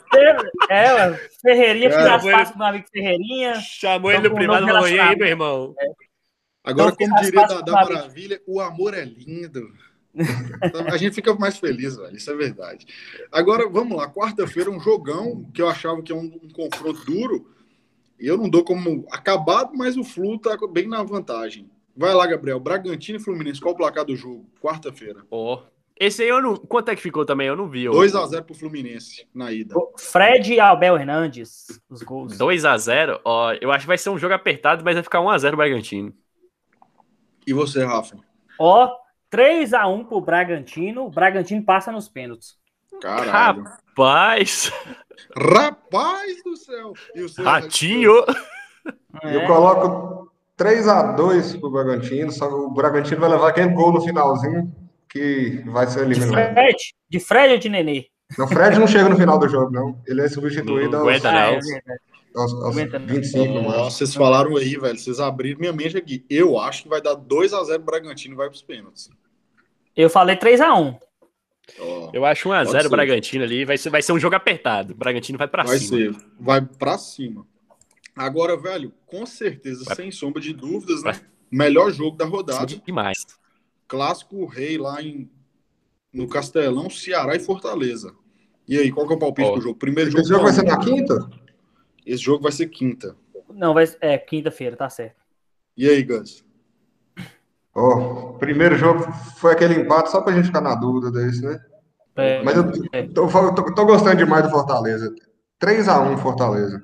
[0.69, 3.55] É, ué, Ferreirinha, fiz Cara, as com meu amigo Ferreirinha.
[3.61, 5.75] Chamou ele no com privado e falou: e aí, meu irmão?
[6.63, 7.71] Agora, Então, como diria do Flamengo.
[7.71, 9.67] Maravilha, o amor é lindo.
[10.91, 12.15] A gente fica mais feliz, velho.
[12.15, 12.85] Isso é verdade.
[13.31, 14.09] Agora, vamos lá.
[14.09, 17.49] Quarta-feira, um jogão que eu achava que é um, um confronto duro.
[18.19, 21.69] E eu não dou como acabado, mas o Flu tá bem na vantagem.
[21.95, 22.59] Vai lá, Gabriel.
[22.59, 23.59] Bragantino e Fluminense.
[23.59, 24.45] Qual o placar do jogo?
[24.61, 25.25] Quarta-feira.
[25.29, 25.63] Ó.
[25.99, 26.55] Esse aí eu não.
[26.55, 27.47] Quanto é que ficou também?
[27.47, 27.87] Eu não vi.
[27.87, 27.91] ó.
[27.91, 29.75] 2x0 pro Fluminense na ida.
[29.97, 32.37] Fred e Abel Hernandes, os gols.
[32.39, 35.57] 2x0, ó, eu acho que vai ser um jogo apertado, mas vai ficar 1x0 o
[35.57, 36.13] Bragantino.
[37.45, 38.17] E você, Rafa?
[38.57, 38.91] Ó,
[39.31, 41.05] 3x1 pro Bragantino.
[41.05, 42.55] O Bragantino passa nos pênaltis.
[43.01, 43.63] Caralho.
[43.95, 44.71] Paz,
[45.35, 46.93] Rapaz do céu!
[47.15, 48.11] E o seu, ratinho.
[49.23, 49.47] Eu É.
[49.47, 54.73] coloco 3x2 pro Bragantino, só que o Bragantino vai levar aquele gol no finalzinho
[55.09, 56.53] que vai ser De eliminado.
[56.53, 56.77] Fred?
[57.09, 58.05] De Fred ou de Nenê?
[58.39, 59.99] O Fred não chega no final do jogo, não.
[60.07, 62.41] Ele é substituído Não aos, aguenta, não.
[62.41, 63.05] aos, aos não.
[63.07, 63.83] 25, Nossa, mano.
[63.91, 64.97] vocês falaram aí, velho.
[64.97, 66.25] Vocês abriram minha mente aqui.
[66.29, 69.09] Eu acho que vai dar 2x0 Bragantino e vai pros pênaltis.
[69.95, 70.99] Eu falei 3x1.
[71.79, 72.87] Ó, Eu acho Pode 1x0 ser.
[72.87, 73.65] o Bragantino ali.
[73.65, 74.93] Vai ser, vai ser um jogo apertado.
[74.93, 75.97] O Bragantino vai pra vai cima.
[76.13, 76.25] ser.
[76.39, 77.45] Vai pra cima.
[78.15, 79.95] Agora, velho, com certeza, Vai.
[79.95, 81.19] sem sombra de dúvidas, né?
[81.49, 82.65] Melhor jogo da rodada.
[82.85, 83.25] Demais.
[83.87, 85.29] Clássico Rei lá em,
[86.13, 88.13] no Castelão, Ceará e Fortaleza.
[88.67, 89.53] E aí, qual que é o palpite Ó.
[89.53, 89.79] pro jogo?
[89.79, 90.21] Primeiro jogo.
[90.21, 91.29] Esse jogo vai ser na quinta?
[92.05, 93.15] Esse jogo vai ser quinta.
[93.53, 95.21] Não, vai, é quinta-feira, tá certo.
[95.75, 96.43] E aí, Gus?
[97.73, 99.03] Ó, primeiro jogo
[99.37, 101.59] foi aquele empate, só pra gente ficar na dúvida desse, né?
[102.17, 103.03] É, Mas eu é.
[103.07, 105.13] tô, tô- tô gostando demais do Fortaleza.
[105.59, 106.83] 3x1 Fortaleza.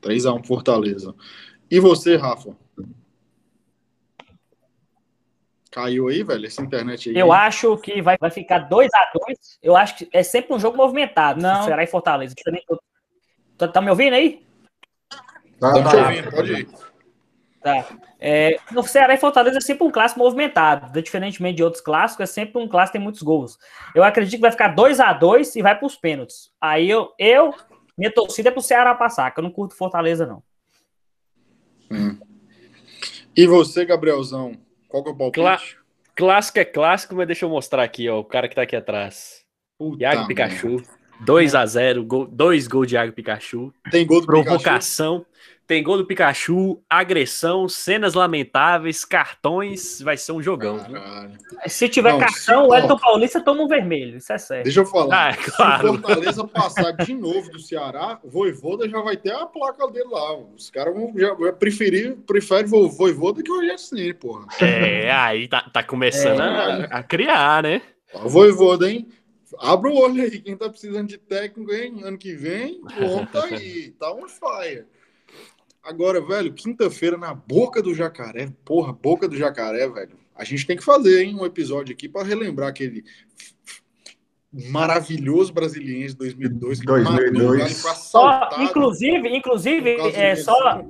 [0.00, 1.14] 3x1 Fortaleza.
[1.70, 2.56] E você, Rafa?
[5.70, 6.46] Caiu aí, velho?
[6.46, 7.16] Essa internet aí.
[7.18, 9.58] Eu acho que vai, vai ficar 2x2.
[9.62, 11.40] Eu acho que é sempre um jogo movimentado.
[11.40, 11.62] Não.
[11.64, 12.34] Ceará e Fortaleza.
[13.56, 14.44] Tá, tá me ouvindo aí?
[15.58, 15.96] Tá, Tá me tá.
[16.08, 16.68] ouvindo, pode ir.
[17.62, 17.86] Tá.
[18.24, 21.02] É, no Ceará e Fortaleza é sempre um clássico movimentado.
[21.02, 23.58] Diferentemente de outros clássicos, é sempre um clássico que tem muitos gols.
[23.94, 26.52] Eu acredito que vai ficar 2x2 e vai pros pênaltis.
[26.60, 27.52] Aí eu, eu
[27.98, 30.42] minha torcida é pro Ceará passar, que eu não curto Fortaleza, não.
[33.36, 34.56] E você, Gabrielzão?
[34.88, 35.40] Qual que é o palpite?
[35.40, 35.60] Clá-
[36.14, 38.20] Clássico é clássico, mas deixa eu mostrar aqui, ó.
[38.20, 39.44] O cara que tá aqui atrás.
[39.78, 40.26] Puta Iago.
[40.26, 40.82] Pikachu.
[41.24, 43.72] 2x0, gol, dois gols de Iago Pikachu.
[43.90, 44.26] Tem gol do
[44.60, 45.24] Pikachu?
[45.66, 50.02] Tem gol do Pikachu, agressão, cenas lamentáveis, cartões.
[50.02, 50.78] Vai ser um jogão.
[50.78, 51.38] Caralho.
[51.66, 52.98] Se tiver Não, cartão, se- o Elton.
[52.98, 54.16] Paulista toma um vermelho.
[54.18, 54.64] Isso é sério.
[54.64, 55.16] Deixa eu falar.
[55.16, 55.88] Ah, é Se o claro.
[55.88, 60.36] Fortaleza passar de novo do Ceará, o Voivoda já vai ter a placa dele lá.
[60.36, 64.46] Os caras vão já, vai preferir, prefere o Voivoda que o Rogério porra.
[64.60, 66.88] É, aí tá, tá começando É.
[66.90, 67.80] a, a criar, né?
[68.14, 69.08] O Voivoda, hein?
[69.58, 72.00] Abre o olho aí, quem tá precisando de técnico, hein?
[72.04, 74.86] Ano que vem, o homem tá aí, tá on fire.
[75.82, 80.16] Agora, velho, quinta-feira na Boca do Jacaré, porra, Boca do Jacaré, velho.
[80.34, 83.04] A gente tem que fazer, hein, um episódio aqui para relembrar aquele
[84.52, 87.34] maravilhoso brasileiro de 2002 que 2002.
[87.34, 90.84] matou o Galo, foi Só, inclusive, inclusive, é, só,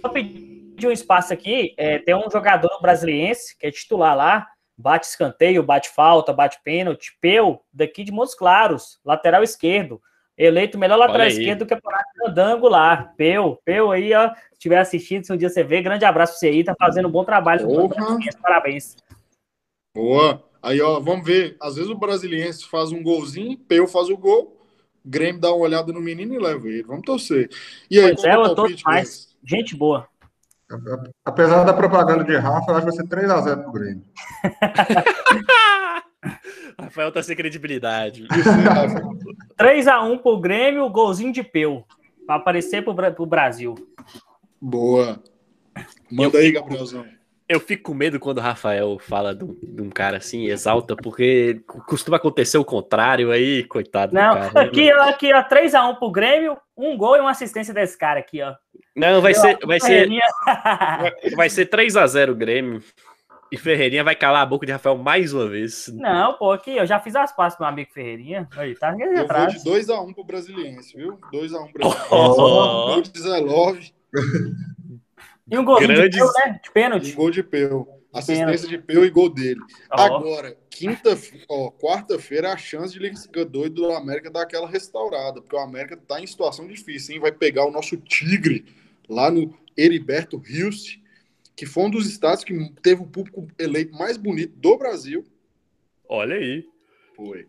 [0.00, 1.74] só pedir um espaço aqui.
[1.76, 7.16] é, tem um jogador brasiliense que é titular lá, bate escanteio, bate falta, bate pênalti,
[7.20, 10.00] Peu, daqui de Montes Claros, lateral esquerdo.
[10.38, 13.12] Eleito melhor lateral esquerdo do campeonato lá.
[13.16, 14.30] Peu, Peu aí, ó.
[14.52, 17.08] Se tiver assistindo, se um dia você vê, grande abraço pra você aí, tá fazendo
[17.08, 17.66] um bom trabalho.
[17.66, 18.18] Porra.
[18.40, 18.96] Parabéns.
[19.94, 20.44] Boa.
[20.62, 21.56] Aí, ó, vamos ver.
[21.60, 24.56] Às vezes o brasiliense faz um golzinho, Peu faz o gol,
[25.04, 26.82] Grêmio dá uma olhada no menino e leva ele.
[26.82, 27.48] Vamos torcer.
[27.90, 29.28] E aí, Pois é, que eu tô mais.
[29.44, 30.06] Gente boa.
[31.24, 34.04] Apesar da propaganda de Rafa, eu acho que vai ser 3x0 pro Grêmio.
[36.88, 38.24] Rafael tá sem credibilidade.
[38.24, 39.00] E você, Rafa?
[39.60, 41.84] 3x1 pro Grêmio, golzinho de Peu.
[42.26, 43.74] Pra aparecer pro, pro Brasil.
[44.60, 45.22] Boa.
[46.10, 47.04] Manda aí, Gabrielzão.
[47.46, 50.94] Eu fico com medo quando o Rafael fala de um, de um cara assim, exalta,
[50.94, 54.52] porque costuma acontecer o contrário aí, coitado Não, do cara.
[54.52, 54.60] né?
[54.68, 58.42] aqui, ó, aqui, ó, 3x1 pro Grêmio, um gol e uma assistência desse cara aqui,
[58.42, 58.54] ó.
[58.94, 60.22] Não, vai ser, vai ser, Ferreirinha.
[60.44, 62.82] vai- vai ser 3x0 o Grêmio.
[63.50, 65.88] E Ferreirinha vai calar a boca de Rafael mais uma vez.
[65.94, 68.46] Não, pô, aqui, eu já fiz as passes pro meu amigo Ferreirinha.
[68.56, 69.54] Aí, tá Eu vou atrás.
[69.54, 71.18] de 2x1 pro Brasiliense, viu?
[71.32, 72.06] 2x1 Brasiliense.
[72.10, 72.34] Oh.
[72.92, 73.92] Gol de Zé Love
[75.50, 76.60] E um golzinho Grandes- de Peu, né?
[76.62, 77.12] De e pênalti.
[77.12, 77.88] gol de Peu.
[78.12, 79.60] Assistência de Peu e gol dele.
[79.92, 81.10] Ó, Agora, quinta,
[81.48, 85.96] ó, quarta-feira a chance de Liga doido do América dar aquela restaurada, porque o América
[85.96, 87.20] tá em situação difícil, hein?
[87.20, 88.64] Vai pegar o nosso Tigre
[89.08, 90.98] lá no Heriberto Rios,
[91.58, 95.24] que foi um dos estados que teve o público eleito mais bonito do Brasil.
[96.08, 96.64] Olha aí.
[97.16, 97.48] Foi.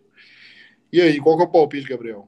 [0.91, 2.28] E aí, qual que é o palpite, Gabriel?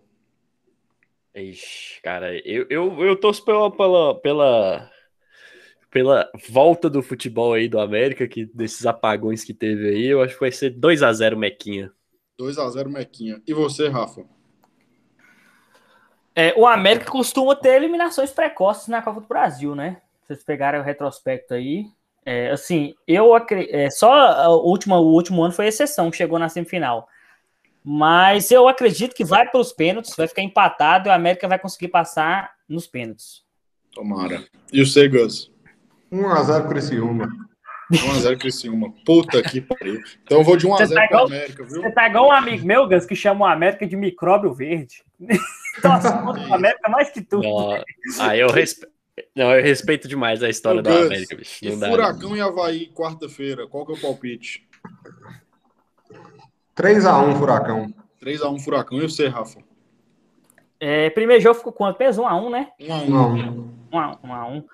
[1.33, 4.91] Ixi, cara, eu, eu, eu torço pela, pela, pela,
[5.89, 10.35] pela volta do futebol aí do América, que desses apagões que teve aí, eu acho
[10.35, 11.91] que vai ser 2x0 Mequinha.
[12.39, 13.41] 2x0 Mequinha.
[13.47, 14.23] E você, Rafa?
[16.35, 19.99] É, o América costuma ter eliminações precoces na Copa do Brasil, né?
[20.23, 21.85] Vocês pegaram o retrospecto aí.
[22.25, 23.73] É, assim, eu acredito.
[23.73, 27.07] É, só o último, o último ano foi exceção, que chegou na semifinal.
[27.83, 31.87] Mas eu acredito que vai pelos pênaltis, vai ficar empatado e o América vai conseguir
[31.87, 33.43] passar nos pênaltis.
[33.91, 34.45] Tomara.
[34.71, 35.51] E o Segas?
[36.11, 37.27] 1x0 Criciúma.
[37.91, 38.93] 1x0 Criciúma.
[39.03, 39.99] Puta que pariu.
[40.23, 41.81] Então eu vou de 1x0 tá pro América, viu?
[41.81, 45.03] Você tá igual um amigo meu, Gus, que chama o América de micróbio verde.
[45.83, 47.43] Nossa, o América mais que tudo.
[47.43, 47.83] Não,
[48.19, 48.90] aí eu respeito.
[49.35, 51.63] Não, eu respeito demais a história do Gus, América, bicho.
[51.63, 52.37] E Não dá, Furacão não.
[52.37, 53.67] e Havaí, quarta-feira.
[53.67, 54.67] Qual que é o palpite?
[56.75, 57.93] 3x1 Furacão.
[58.21, 58.97] 3x1 Furacão.
[58.97, 59.59] E você, Rafa?
[60.79, 61.97] É, primeiro jogo ficou quanto?
[61.97, 62.71] Peso 1x1, né?
[62.79, 63.69] 1x1.
[63.91, 64.19] 1x1.
[64.21, 64.65] 1x1.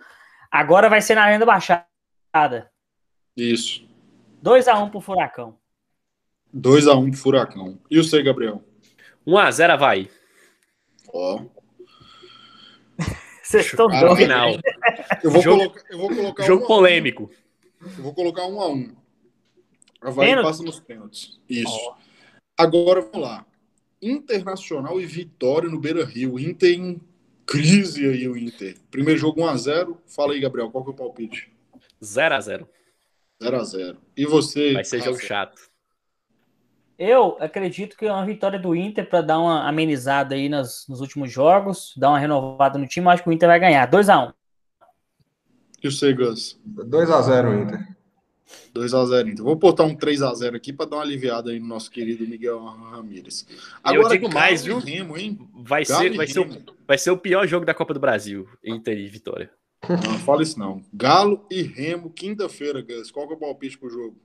[0.51, 2.71] Agora vai ser na Arena da Baixada.
[3.35, 3.85] Isso.
[4.43, 5.57] 2x1 pro Furacão.
[6.55, 7.79] 2x1 pro Furacão.
[7.89, 8.63] E você, Gabriel?
[9.27, 10.09] 1x0 Havaí.
[11.11, 11.41] Ó.
[13.47, 14.17] Vocês estão doidos.
[14.17, 14.49] Final.
[15.23, 16.67] Eu vou Jogo- colocar, eu vou colocar Jogo 1 a 1.
[16.67, 17.31] polêmico.
[17.81, 18.95] Eu vou colocar 1x1.
[20.01, 20.47] Havaí Pênalti?
[20.47, 21.39] passa nos pênaltis.
[21.49, 21.93] Isso.
[22.57, 23.45] Agora vamos lá.
[24.01, 26.37] Internacional e Vitória no Beira Rio.
[26.37, 27.01] Inter em
[27.45, 28.75] crise aí, o Inter.
[28.91, 29.97] Primeiro jogo 1x0.
[30.05, 31.49] Fala aí, Gabriel, qual que é o palpite?
[32.03, 32.67] 0x0.
[33.41, 33.97] 0x0.
[34.15, 34.73] E você?
[34.73, 35.57] Vai ser jogo chato.
[36.97, 40.99] Eu acredito que é uma vitória do Inter para dar uma amenizada aí nas, nos
[40.99, 43.05] últimos jogos, dar uma renovada no time.
[43.05, 43.89] Eu acho que o Inter vai ganhar.
[43.89, 44.33] 2x1.
[45.83, 46.59] E você, Gus?
[46.67, 47.87] 2x0 Inter.
[48.73, 49.43] 2x0 Inter.
[49.43, 53.45] Vou botar um 3x0 aqui para dar uma aliviada aí no nosso querido Miguel Ramírez.
[53.85, 54.79] E eu digo mais, viu?
[54.79, 55.37] Remo, hein?
[55.53, 56.65] Vai ser, vai, ser o, Remo.
[56.87, 58.49] vai ser o pior jogo da Copa do Brasil.
[58.63, 59.51] Inter e Vitória.
[59.87, 60.81] Não, fala isso não.
[60.91, 63.11] Galo e Remo, quinta-feira, Gus.
[63.11, 64.17] Qual que é o palpite pro jogo?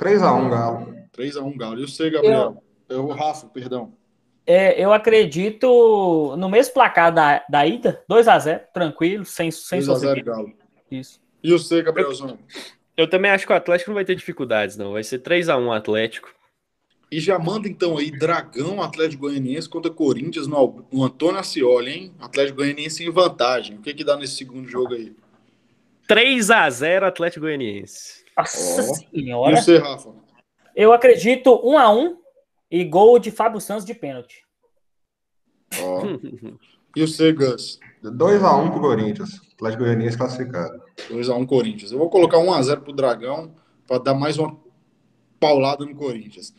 [0.00, 0.94] 3x1 Galo.
[1.16, 1.80] 3x1 Galo.
[1.80, 2.62] E você, Gabriel?
[2.88, 3.92] Eu, Rafa, perdão.
[4.46, 10.24] É, eu acredito no mesmo placar da, da ida, 2x0, tranquilo, sem, sem 3x0 sofrimento.
[10.24, 10.52] Galo.
[10.90, 11.20] Isso.
[11.42, 12.38] E você, Gabrielzão?
[12.96, 14.92] Eu também acho que o Atlético não vai ter dificuldades, não.
[14.92, 16.34] Vai ser 3x1 Atlético.
[17.10, 22.14] E já manda então aí Dragão Atlético Goianiense contra Corinthians no, no Antônio Ascioli, hein?
[22.20, 23.76] Atlético Goianiense em vantagem.
[23.76, 25.12] O que que dá nesse segundo jogo aí?
[26.08, 28.19] 3x0 Atlético Goianiense.
[28.42, 29.04] Nossa.
[29.12, 29.56] E senhora.
[29.56, 30.14] você, Rafa?
[30.74, 32.16] Eu acredito 1x1
[32.70, 34.44] e gol de Fábio Santos de pênalti.
[35.80, 36.02] Ó.
[36.96, 37.78] E você, Gus?
[38.02, 39.40] 2x1 pro Corinthians.
[39.54, 40.82] Atlético Goianiense classificado.
[41.08, 41.92] 2x1 Corinthians.
[41.92, 43.54] Eu vou colocar 1x0 pro Dragão
[43.86, 44.58] para dar mais uma
[45.38, 46.54] paulada no Corinthians.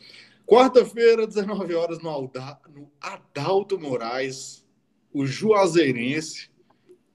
[0.46, 4.64] Quarta-feira, 19 horas, no, Alda, no Adalto Moraes,
[5.12, 6.50] o Juazeirense,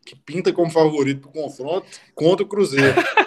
[0.06, 2.96] que pinta como favorito pro confronto, contra o Cruzeiro.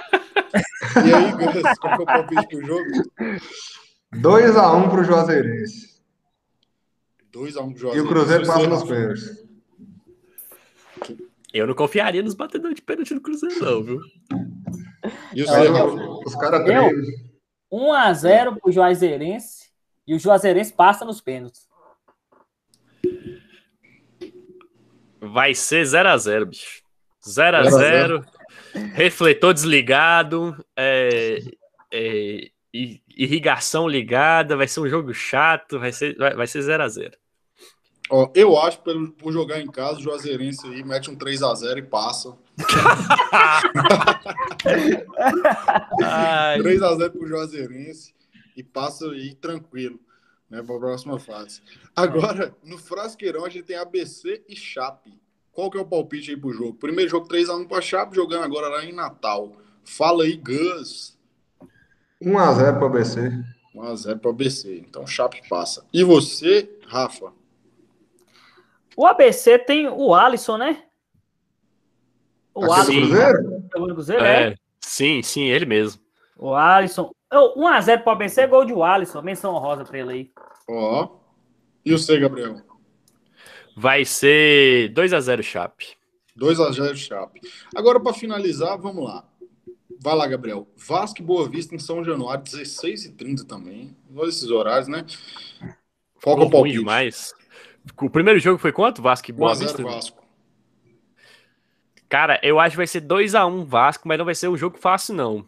[1.07, 2.91] e aí, Gus, qual que é o palpite pro jogo?
[4.15, 6.01] 2x1 pro Juazeirense.
[7.33, 8.01] 2x1 pro E Juazeirense.
[8.01, 9.45] o Cruzeiro E passa nos pênaltis.
[11.53, 14.01] Eu não confiaria nos batedores de pênalti do Cruzeiro, não, viu?
[15.35, 15.95] E Rafa?
[16.27, 17.31] os caras tremem.
[17.73, 19.71] 1x0 pro Juazeirense
[20.07, 21.69] e o Juazeirense passa nos pênaltis.
[25.21, 26.83] Vai ser 0x0, bicho.
[27.25, 28.25] 0x0.
[28.95, 30.57] Refletor desligado.
[30.77, 31.43] é,
[31.93, 34.57] é, irrigação ligada.
[34.57, 35.79] Vai ser um jogo chato.
[35.79, 36.19] Vai ser 0x0.
[36.19, 37.13] Vai, vai ser 0 a 0.
[38.13, 41.83] Ó, eu acho, pelo, por jogar em casa, o Juazeirense aí mete um 3x0 e
[41.83, 42.37] passa.
[46.03, 48.13] Ai, 3x0 pro Juazeirense
[48.57, 50.01] e passa aí tranquilo,
[50.51, 51.63] né, para a próxima fase.
[51.95, 55.20] Agora, no Frasqueirão, a gente tem ABC e Chape.
[55.53, 56.75] Qual que é o palpite aí pro jogo?
[56.75, 59.53] Primeiro jogo 3x1 pra Chape, jogando agora lá em Natal.
[59.85, 61.19] Fala aí, Gus.
[62.23, 63.21] 1x0 pro ABC.
[63.75, 64.79] 1x0 pro ABC.
[64.79, 65.85] Então, Chape passa.
[65.93, 67.33] E você, Rafa?
[68.97, 70.85] O ABC tem o Alisson, né?
[72.55, 72.93] O Alisson.
[72.93, 73.63] Cruzeiro?
[73.71, 74.49] Cruzeiro, é.
[74.49, 76.01] é, sim, sim, ele mesmo.
[76.37, 77.11] O Alisson.
[77.33, 79.23] Eu- 1x0 pro ABC, gol de o Alisson.
[79.23, 80.31] Menção honrosa pra ele aí.
[80.69, 81.17] Ó.
[81.85, 82.57] E você, Gabriel?
[83.81, 85.87] Vai ser 2x0 Chape.
[86.39, 87.41] 2x0 Chape.
[87.75, 89.27] Agora, para finalizar, vamos lá.
[89.99, 90.69] Vai lá, Gabriel.
[90.77, 93.97] Vasco e Boa Vista em São Januário, 16h30 também.
[94.15, 95.07] Olha esses horários, né?
[95.63, 96.77] É o palpite?
[96.77, 97.33] demais.
[97.99, 99.01] O primeiro jogo foi quanto?
[99.01, 99.83] Vasco e Boa 1x0 Vista?
[99.83, 100.27] Vasco.
[102.07, 105.15] Cara, eu acho que vai ser 2x1 Vasco, mas não vai ser um jogo fácil,
[105.15, 105.39] não.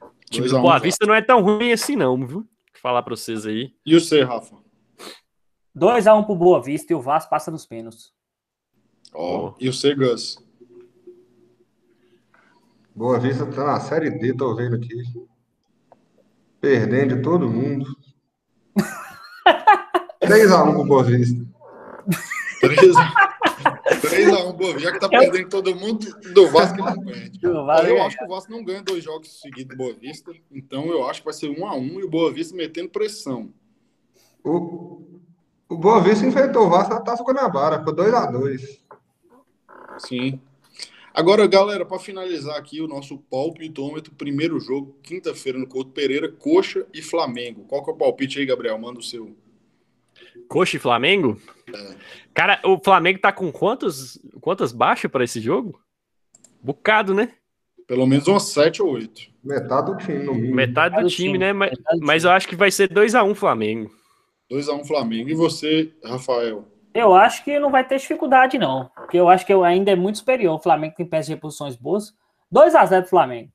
[0.00, 0.86] O time 2 do a 1 Boa Vasco.
[0.86, 2.44] Vista não é tão ruim assim, não, viu?
[2.82, 3.72] falar para vocês aí.
[3.86, 4.56] E o C, Rafa?
[5.76, 8.12] 2x1 pro Boa Vista e o Vasco passa nos pênaltis.
[9.14, 10.38] Ó, e o C, Gus?
[12.94, 14.94] Boa Vista tá na Série D, tô vendo aqui.
[16.60, 17.86] Perdendo de todo mundo.
[20.20, 21.46] 3x1 pro Boa Vista.
[22.60, 27.46] 3x1, Boa Vista, já que tá perdendo todo mundo, do Vasco não perde.
[27.46, 28.06] O Vasco Eu ganha.
[28.06, 31.20] acho que o Vasco não ganha dois jogos seguidos do Boa Vista, então eu acho
[31.20, 33.52] que vai ser 1x1 e o Boa Vista metendo pressão.
[34.44, 35.02] O,
[35.68, 38.78] o Boa Vista enfrentou o Vasco na Taça Guanabara, ficou 2x2.
[39.98, 40.40] Sim.
[41.12, 46.86] Agora, galera, para finalizar aqui o nosso palpitômetro, primeiro jogo, quinta-feira no Couto Pereira, Coxa
[46.94, 47.64] e Flamengo.
[47.64, 48.78] Qual que é o palpite aí, Gabriel?
[48.78, 49.36] Manda o seu.
[50.48, 51.40] Coxa e Flamengo?
[52.32, 55.80] Cara, o Flamengo tá com quantos, quantas baixas para esse jogo?
[56.62, 57.32] Bocado, né?
[57.86, 59.22] Pelo menos umas 7 ou 8.
[59.42, 60.54] Metade do time, no mínimo.
[60.54, 61.52] Metade do do time, time, né?
[61.52, 63.90] Mas, mas eu acho que vai ser 2x1 Flamengo.
[64.50, 65.28] 2x1 Flamengo.
[65.28, 66.64] E você, Rafael?
[66.94, 68.90] Eu acho que não vai ter dificuldade, não.
[68.96, 70.56] Porque eu acho que ainda é muito superior.
[70.56, 72.14] O Flamengo tem peças de reposições boas.
[72.52, 73.52] 2x0 pro Flamengo.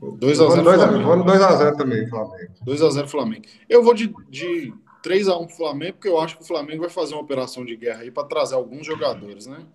[0.00, 1.16] 2x0 Vou Flamengo.
[1.16, 2.52] no 2x0 também, Flamengo.
[2.66, 3.44] 2x0 Flamengo.
[3.68, 4.72] Eu vou de, de
[5.04, 8.02] 3x1 pro Flamengo, porque eu acho que o Flamengo vai fazer uma operação de guerra
[8.02, 9.66] aí para trazer alguns jogadores, né?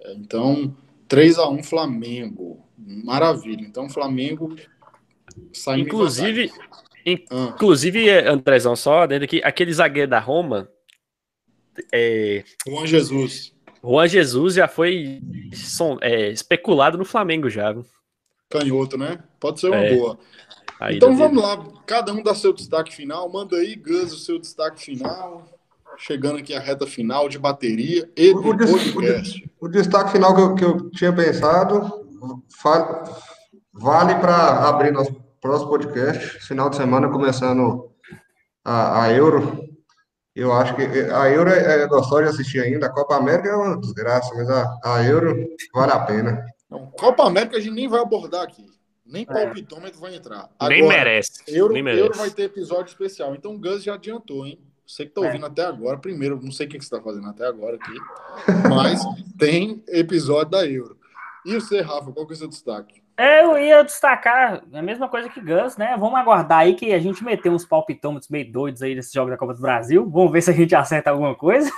[0.00, 0.76] É, Então,
[1.08, 2.66] 3x1 Flamengo.
[2.78, 3.64] Maravilha.
[3.66, 4.54] Então, Flamengo
[5.52, 5.88] sai em
[7.04, 7.26] Inclusive.
[7.30, 10.68] Ah, inclusive, Andrezão, só dentro aqui, aquele zagueiro da Roma,
[11.92, 13.52] é, Juan Jesus.
[13.82, 15.20] Juan Jesus já foi
[15.54, 17.74] som- é, especulado no Flamengo já.
[18.50, 19.18] Canhoto, né?
[19.40, 19.94] Pode ser uma É.
[19.94, 20.18] boa.
[20.78, 21.20] A Então dele.
[21.22, 23.30] vamos lá, cada um dá seu destaque final.
[23.30, 25.48] Manda aí, Gus, o seu destaque final.
[25.98, 29.50] Chegando aqui a reta final de bateria e O- des- o podcast.
[29.60, 32.04] O destaque final que eu, que eu tinha pensado
[32.60, 33.04] fa-
[33.72, 35.12] vale para abrir nosso
[35.42, 37.90] próximo podcast, final de semana, começando
[38.64, 39.68] a, a Euro.
[40.34, 42.86] Eu acho que a Euro é, é gostosa de assistir ainda.
[42.86, 46.46] A Copa América é uma desgraça, mas a, a Euro vale a pena.
[46.64, 48.64] Então, Copa América a gente nem vai abordar aqui.
[49.04, 50.48] Nem palpitômetro vai entrar.
[50.62, 51.42] Nem Agora, merece.
[51.48, 52.02] Euro, nem merece.
[52.02, 53.34] Euro vai ter episódio especial.
[53.34, 54.58] Então o Gus já adiantou, hein?
[54.86, 57.26] Você que tá ouvindo até agora, primeiro, não sei o que que você tá fazendo
[57.28, 57.94] até agora aqui,
[58.68, 59.02] mas
[59.38, 60.96] tem episódio da Euro.
[61.44, 63.01] E você, Rafa, qual que é o seu destaque?
[63.22, 65.96] Eu ia destacar a mesma coisa que Gus, né?
[65.98, 69.36] Vamos aguardar aí que a gente meteu uns palpitômetros meio doidos aí nesse jogo da
[69.36, 70.08] Copa do Brasil.
[70.10, 71.70] Vamos ver se a gente acerta alguma coisa.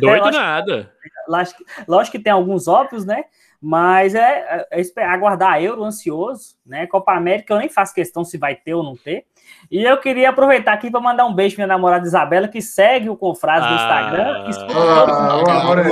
[0.00, 0.92] Doido eu acho- nada.
[1.28, 3.24] Lógico, lógico que tem alguns óbvios, né?
[3.64, 6.84] Mas é, é esper- aguardar a Euro ansioso, né?
[6.88, 9.24] Copa América eu nem faço questão se vai ter ou não ter.
[9.70, 13.08] E eu queria aproveitar aqui para mandar um beijo pra minha namorada Isabela, que segue
[13.08, 13.76] o Confrades no Ah.
[13.76, 14.48] Instagram.
[14.50, 15.82] escuta Ah, o amor é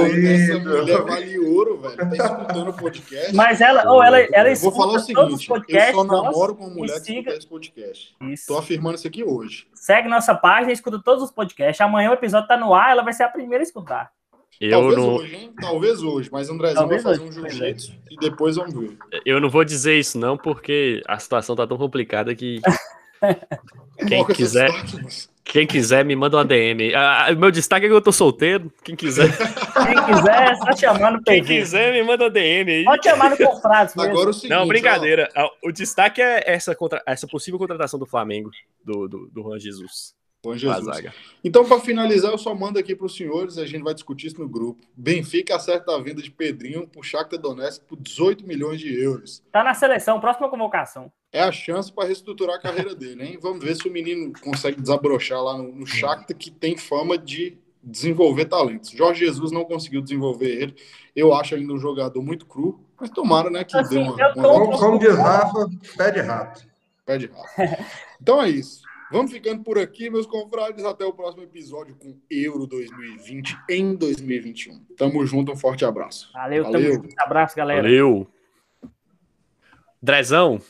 [0.59, 1.97] mulher vale ouro, velho.
[1.97, 3.35] Tá escutando o podcast.
[3.37, 5.95] Mas ela, ou ela, ela Eu vou escuta falar o todos os seguinte: eu podcasts
[5.95, 8.17] só nossos namoro com uma mulher que siga- escuta esse podcast.
[8.23, 8.47] Isso.
[8.49, 9.67] Tô afirmando isso aqui hoje.
[9.75, 11.81] Segue nossa página, escuta todos os podcasts.
[11.81, 14.11] Amanhã o episódio tá no ar, ela vai ser a primeira a escutar.
[14.61, 15.53] Eu Talvez não, hoje, hein?
[15.59, 16.29] Talvez hoje.
[16.31, 17.57] Mas Andrezão Talvez vai fazer hoje, um pois é.
[17.57, 18.99] jiu-jitsu e depois vamos ver.
[19.25, 22.61] eu não vou dizer isso, não, porque a situação tá tão complicada que.
[24.09, 24.71] Quem é quiser,
[25.45, 26.95] quem quiser me manda uma DM.
[26.95, 28.73] Ah, ah, meu destaque é que eu tô solteiro.
[28.83, 32.85] Quem quiser, Quem quiser, é só chamar no quem quiser me manda uma DM aí.
[32.85, 34.11] Pode chamar no Confrades mesmo.
[34.11, 34.51] Agora o seguinte.
[34.51, 35.29] Não, ó, brincadeira.
[35.37, 37.03] Ah, O destaque é essa, contra...
[37.05, 38.51] essa possível contratação do Flamengo,
[38.83, 40.15] do, do, do Juan Jesus.
[40.43, 40.87] Bom Jesus.
[41.45, 44.41] Então, para finalizar, eu só mando aqui para os senhores, a gente vai discutir isso
[44.41, 44.81] no grupo.
[44.97, 49.43] Benfica acerta a venda de Pedrinho para o Shakhtar Donetsk por 18 milhões de euros.
[49.53, 51.13] Tá na seleção, próxima convocação.
[51.31, 53.39] É a chance para reestruturar a carreira dele, hein?
[53.41, 57.59] Vamos ver se o menino consegue desabrochar lá no, no Shakhtar, que tem fama de
[57.83, 58.91] desenvolver talentos.
[58.91, 60.75] Jorge Jesus não conseguiu desenvolver ele.
[61.15, 64.15] Eu acho ainda um jogador muito cru, mas tomara, né, que Assim, dê uma,
[64.57, 66.67] uma como diz Rafa, pé de rato.
[67.05, 67.91] pé de rato.
[68.21, 68.83] Então é isso.
[69.11, 70.85] Vamos ficando por aqui, meus confrades.
[70.85, 74.85] Até o próximo episódio com Euro 2020 em 2021.
[74.97, 76.31] Tamo junto, um forte abraço.
[76.33, 76.81] Valeu, Valeu.
[76.81, 77.15] tamo junto.
[77.19, 77.83] Abraço, galera.
[77.83, 78.27] Valeu.
[80.01, 80.61] Drezão,